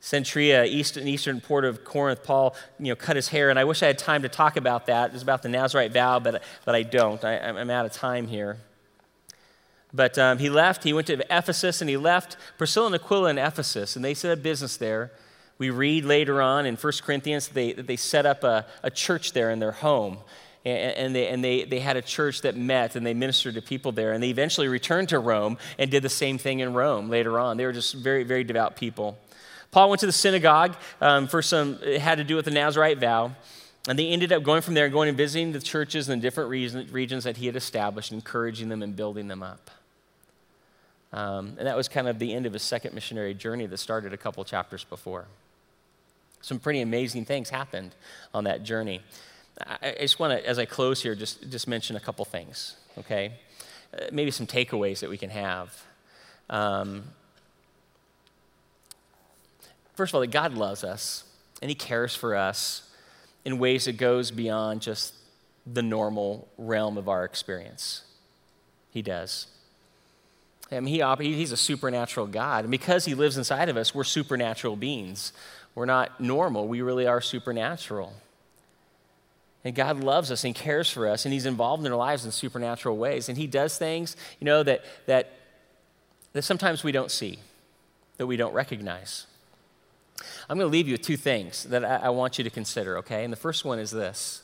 [0.00, 3.82] Cenchrea, eastern, eastern port of Corinth, Paul, you know, cut his hair, and I wish
[3.82, 5.12] I had time to talk about that.
[5.12, 7.24] It's about the Nazarite vow, but, but I don't.
[7.24, 8.58] I, am out of time here.
[9.92, 10.84] But um, he left.
[10.84, 14.30] He went to Ephesus, and he left Priscilla and Aquila in Ephesus, and they set
[14.30, 15.10] up business there.
[15.58, 18.90] We read later on in 1 Corinthians that they, that they set up a, a
[18.90, 20.18] church there in their home.
[20.64, 23.92] And, they, and they, they had a church that met and they ministered to people
[23.92, 24.12] there.
[24.12, 27.56] And they eventually returned to Rome and did the same thing in Rome later on.
[27.56, 29.16] They were just very, very devout people.
[29.70, 32.98] Paul went to the synagogue um, for some, it had to do with the Nazarite
[32.98, 33.32] vow.
[33.88, 36.22] And they ended up going from there and going and visiting the churches in the
[36.22, 39.70] different region, regions that he had established, encouraging them and building them up.
[41.12, 44.12] Um, and that was kind of the end of his second missionary journey that started
[44.12, 45.26] a couple chapters before.
[46.40, 47.94] Some pretty amazing things happened
[48.34, 49.02] on that journey.
[49.64, 52.76] I, I just want to, as I close here, just, just mention a couple things,
[52.98, 53.34] okay?
[53.94, 55.84] Uh, maybe some takeaways that we can have.
[56.50, 57.04] Um,
[59.96, 61.24] first of all, that God loves us
[61.60, 62.88] and He cares for us
[63.44, 65.14] in ways that goes beyond just
[65.66, 68.02] the normal realm of our experience.
[68.90, 69.46] He does.
[70.70, 72.64] I mean, he, he's a supernatural God.
[72.64, 75.32] And because he lives inside of us, we're supernatural beings.
[75.76, 78.14] We're not normal, we really are supernatural.
[79.62, 82.30] And God loves us and cares for us, and He's involved in our lives in
[82.30, 83.28] supernatural ways.
[83.28, 85.32] And He does things, you know, that, that,
[86.34, 87.40] that sometimes we don't see,
[88.16, 89.26] that we don't recognize.
[90.48, 92.98] I'm going to leave you with two things that I, I want you to consider,
[92.98, 93.24] okay?
[93.24, 94.42] And the first one is this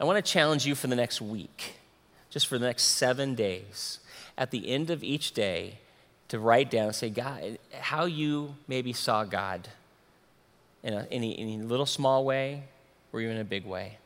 [0.00, 1.76] I want to challenge you for the next week,
[2.30, 4.00] just for the next seven days,
[4.36, 5.78] at the end of each day,
[6.28, 9.68] to write down say, God, how you maybe saw God
[10.82, 12.64] in a, any, any little small way
[13.12, 13.98] or even a big way.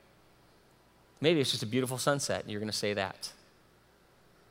[1.21, 3.33] Maybe it's just a beautiful sunset, and you're going to say that.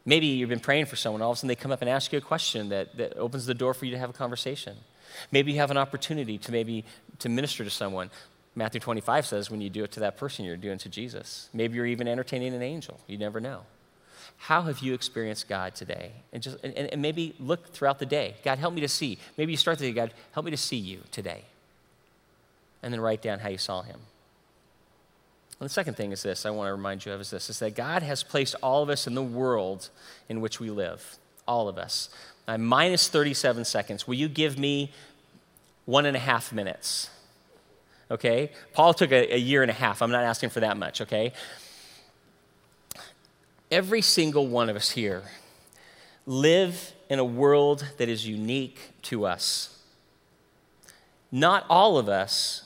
[0.06, 2.12] Maybe you've been praying for someone, all of a sudden they come up and ask
[2.12, 4.78] you a question that, that opens the door for you to have a conversation.
[5.32, 6.86] Maybe you have an opportunity to maybe
[7.20, 8.10] to minister to someone.
[8.56, 11.50] Matthew 25 says when you do it to that person, you're doing to Jesus.
[11.54, 13.00] Maybe you're even entertaining an angel.
[13.08, 13.62] You never know.
[14.38, 16.12] How have you experienced God today?
[16.32, 18.36] And, just, and, and maybe look throughout the day.
[18.44, 19.18] God, help me to see.
[19.38, 21.44] Maybe you start the day, God, help me to see you today.
[22.82, 24.00] And then write down how you saw him.
[25.60, 27.60] And the second thing is this I want to remind you of is this is
[27.60, 29.90] that God has placed all of us in the world
[30.30, 31.18] in which we live.
[31.46, 32.10] All of us.
[32.50, 34.08] I'm minus 37 seconds.
[34.08, 34.92] Will you give me
[35.86, 37.12] one and a half minutes?
[38.10, 38.52] Okay?
[38.74, 40.02] Paul took a, a year and a half.
[40.02, 41.32] I'm not asking for that much, okay?
[43.70, 45.26] Every single one of us here
[46.26, 49.78] live in a world that is unique to us.
[51.32, 52.64] Not all of us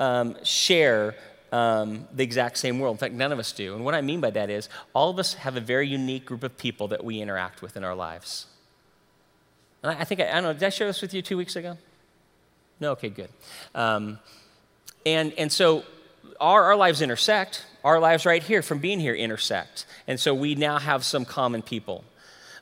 [0.00, 1.16] um, share
[1.52, 2.94] um, the exact same world.
[2.94, 3.74] In fact, none of us do.
[3.74, 6.42] And what I mean by that is, all of us have a very unique group
[6.42, 8.46] of people that we interact with in our lives.
[9.82, 11.36] And I, I think, I, I, don't know, did I share this with you two
[11.36, 11.76] weeks ago?
[12.80, 12.92] No?
[12.92, 13.28] Okay, good.
[13.74, 14.18] Um,
[15.04, 15.84] and, and so
[16.40, 17.64] our, our lives intersect.
[17.84, 19.86] Our lives right here, from being here, intersect.
[20.06, 22.04] And so we now have some common people.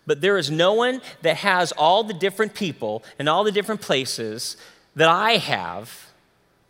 [0.07, 3.81] But there is no one that has all the different people and all the different
[3.81, 4.57] places
[4.97, 6.09] that I have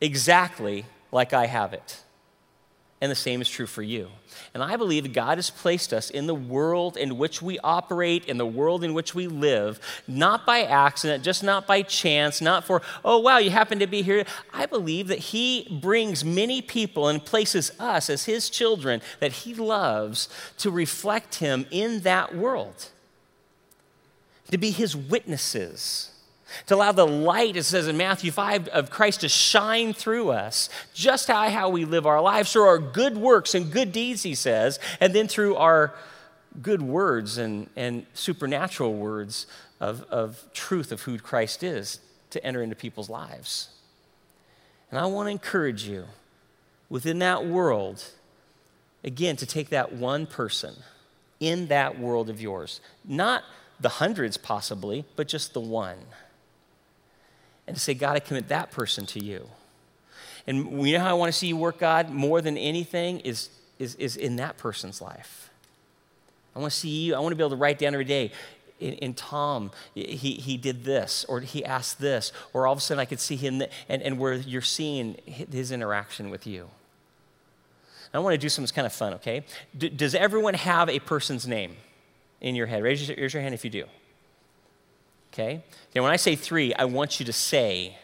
[0.00, 2.00] exactly like I have it.
[3.02, 4.08] And the same is true for you.
[4.52, 8.36] And I believe God has placed us in the world in which we operate, in
[8.36, 12.82] the world in which we live, not by accident, just not by chance, not for,
[13.02, 14.26] oh, wow, you happen to be here.
[14.52, 19.54] I believe that He brings many people and places us as His children that He
[19.54, 20.28] loves
[20.58, 22.90] to reflect Him in that world,
[24.50, 26.10] to be His witnesses
[26.66, 30.68] to allow the light, it says in Matthew 5, of Christ to shine through us,
[30.94, 34.34] just how, how we live our lives, through our good works and good deeds, he
[34.34, 35.94] says, and then through our
[36.60, 39.46] good words and, and supernatural words
[39.80, 43.70] of, of truth of who Christ is to enter into people's lives.
[44.90, 46.06] And I want to encourage you
[46.88, 48.04] within that world,
[49.04, 50.74] again, to take that one person
[51.38, 53.44] in that world of yours, not
[53.80, 55.98] the hundreds possibly, but just the one
[57.70, 59.46] and to say, God, I commit that person to you.
[60.44, 63.48] And we know how I want to see you work, God, more than anything is,
[63.78, 65.50] is, is in that person's life.
[66.56, 68.32] I want to see you, I want to be able to write down every day.
[68.80, 72.80] In, in, Tom, he, he did this, or he asked this, or all of a
[72.80, 76.70] sudden I could see him, and, and where you're seeing his interaction with you.
[78.12, 79.44] I want to do something that's kind of fun, okay?
[79.78, 81.76] D- does everyone have a person's name
[82.40, 82.82] in your head?
[82.82, 83.84] Raise your, raise your hand if you do.
[85.32, 85.62] Okay?
[85.94, 87.96] Now, when I say three, I want you to say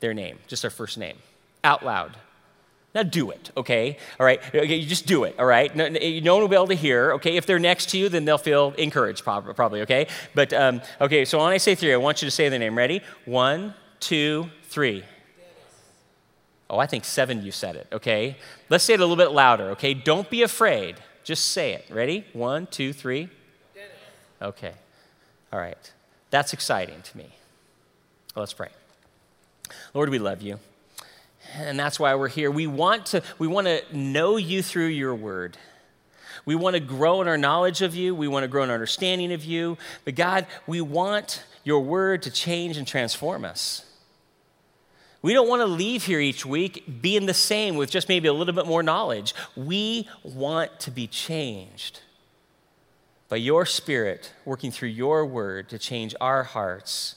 [0.00, 1.16] their name, just their first name,
[1.62, 2.16] out loud.
[2.94, 3.98] Now do it, okay?
[4.20, 5.74] All right, okay, you just do it, all right?
[5.74, 5.98] No, no,
[6.34, 7.36] one will be able to hear, okay?
[7.36, 10.06] If they're next to you, then they'll feel encouraged, probably, okay?
[10.32, 12.78] But, um, okay, so when I say three, I want you to say their name.
[12.78, 13.00] Ready?
[13.24, 15.02] One, two, three.
[16.70, 18.36] Oh, I think seven you said it, okay?
[18.68, 19.92] Let's say it a little bit louder, okay?
[19.94, 20.96] Don't be afraid.
[21.24, 21.86] Just say it.
[21.90, 22.26] Ready?
[22.32, 23.28] One, two, three.
[24.40, 24.72] Okay.
[25.52, 25.92] All right.
[26.34, 27.28] That's exciting to me.
[28.34, 28.70] let's pray.
[29.94, 30.58] Lord, we love you.
[31.54, 32.50] And that's why we're here.
[32.50, 35.56] We want to, we want to know you through your word.
[36.44, 38.16] We want to grow in our knowledge of you.
[38.16, 39.78] We want to grow in our understanding of you.
[40.04, 43.86] But God, we want your word to change and transform us.
[45.22, 48.32] We don't want to leave here each week being the same with just maybe a
[48.32, 49.36] little bit more knowledge.
[49.54, 52.00] We want to be changed
[53.34, 57.16] by your Spirit working through your word to change our hearts.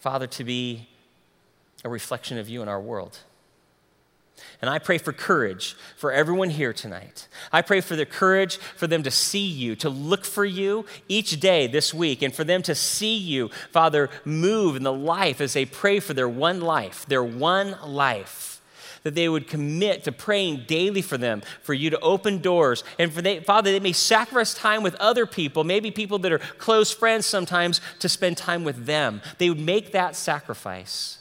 [0.00, 0.86] Father, to be
[1.82, 3.20] a reflection of you in our world.
[4.60, 7.26] And I pray for courage for everyone here tonight.
[7.50, 11.40] I pray for the courage for them to see you, to look for you each
[11.40, 15.54] day this week, and for them to see you, Father, move in the life as
[15.54, 18.49] they pray for their one life, their one life.
[19.02, 23.10] That they would commit to praying daily for them, for you to open doors, and
[23.12, 26.90] for they, Father, they may sacrifice time with other people, maybe people that are close
[26.92, 29.22] friends sometimes, to spend time with them.
[29.38, 31.18] They would make that sacrifice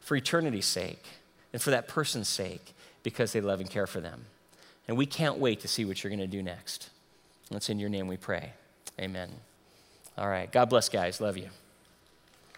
[0.00, 1.04] for eternity's sake
[1.52, 2.74] and for that person's sake
[3.04, 4.26] because they love and care for them.
[4.88, 6.90] And we can't wait to see what you're going to do next.
[7.52, 8.52] It's in your name we pray.
[9.00, 9.30] Amen.
[10.18, 10.50] All right.
[10.50, 11.20] God bless, guys.
[11.20, 11.48] Love you.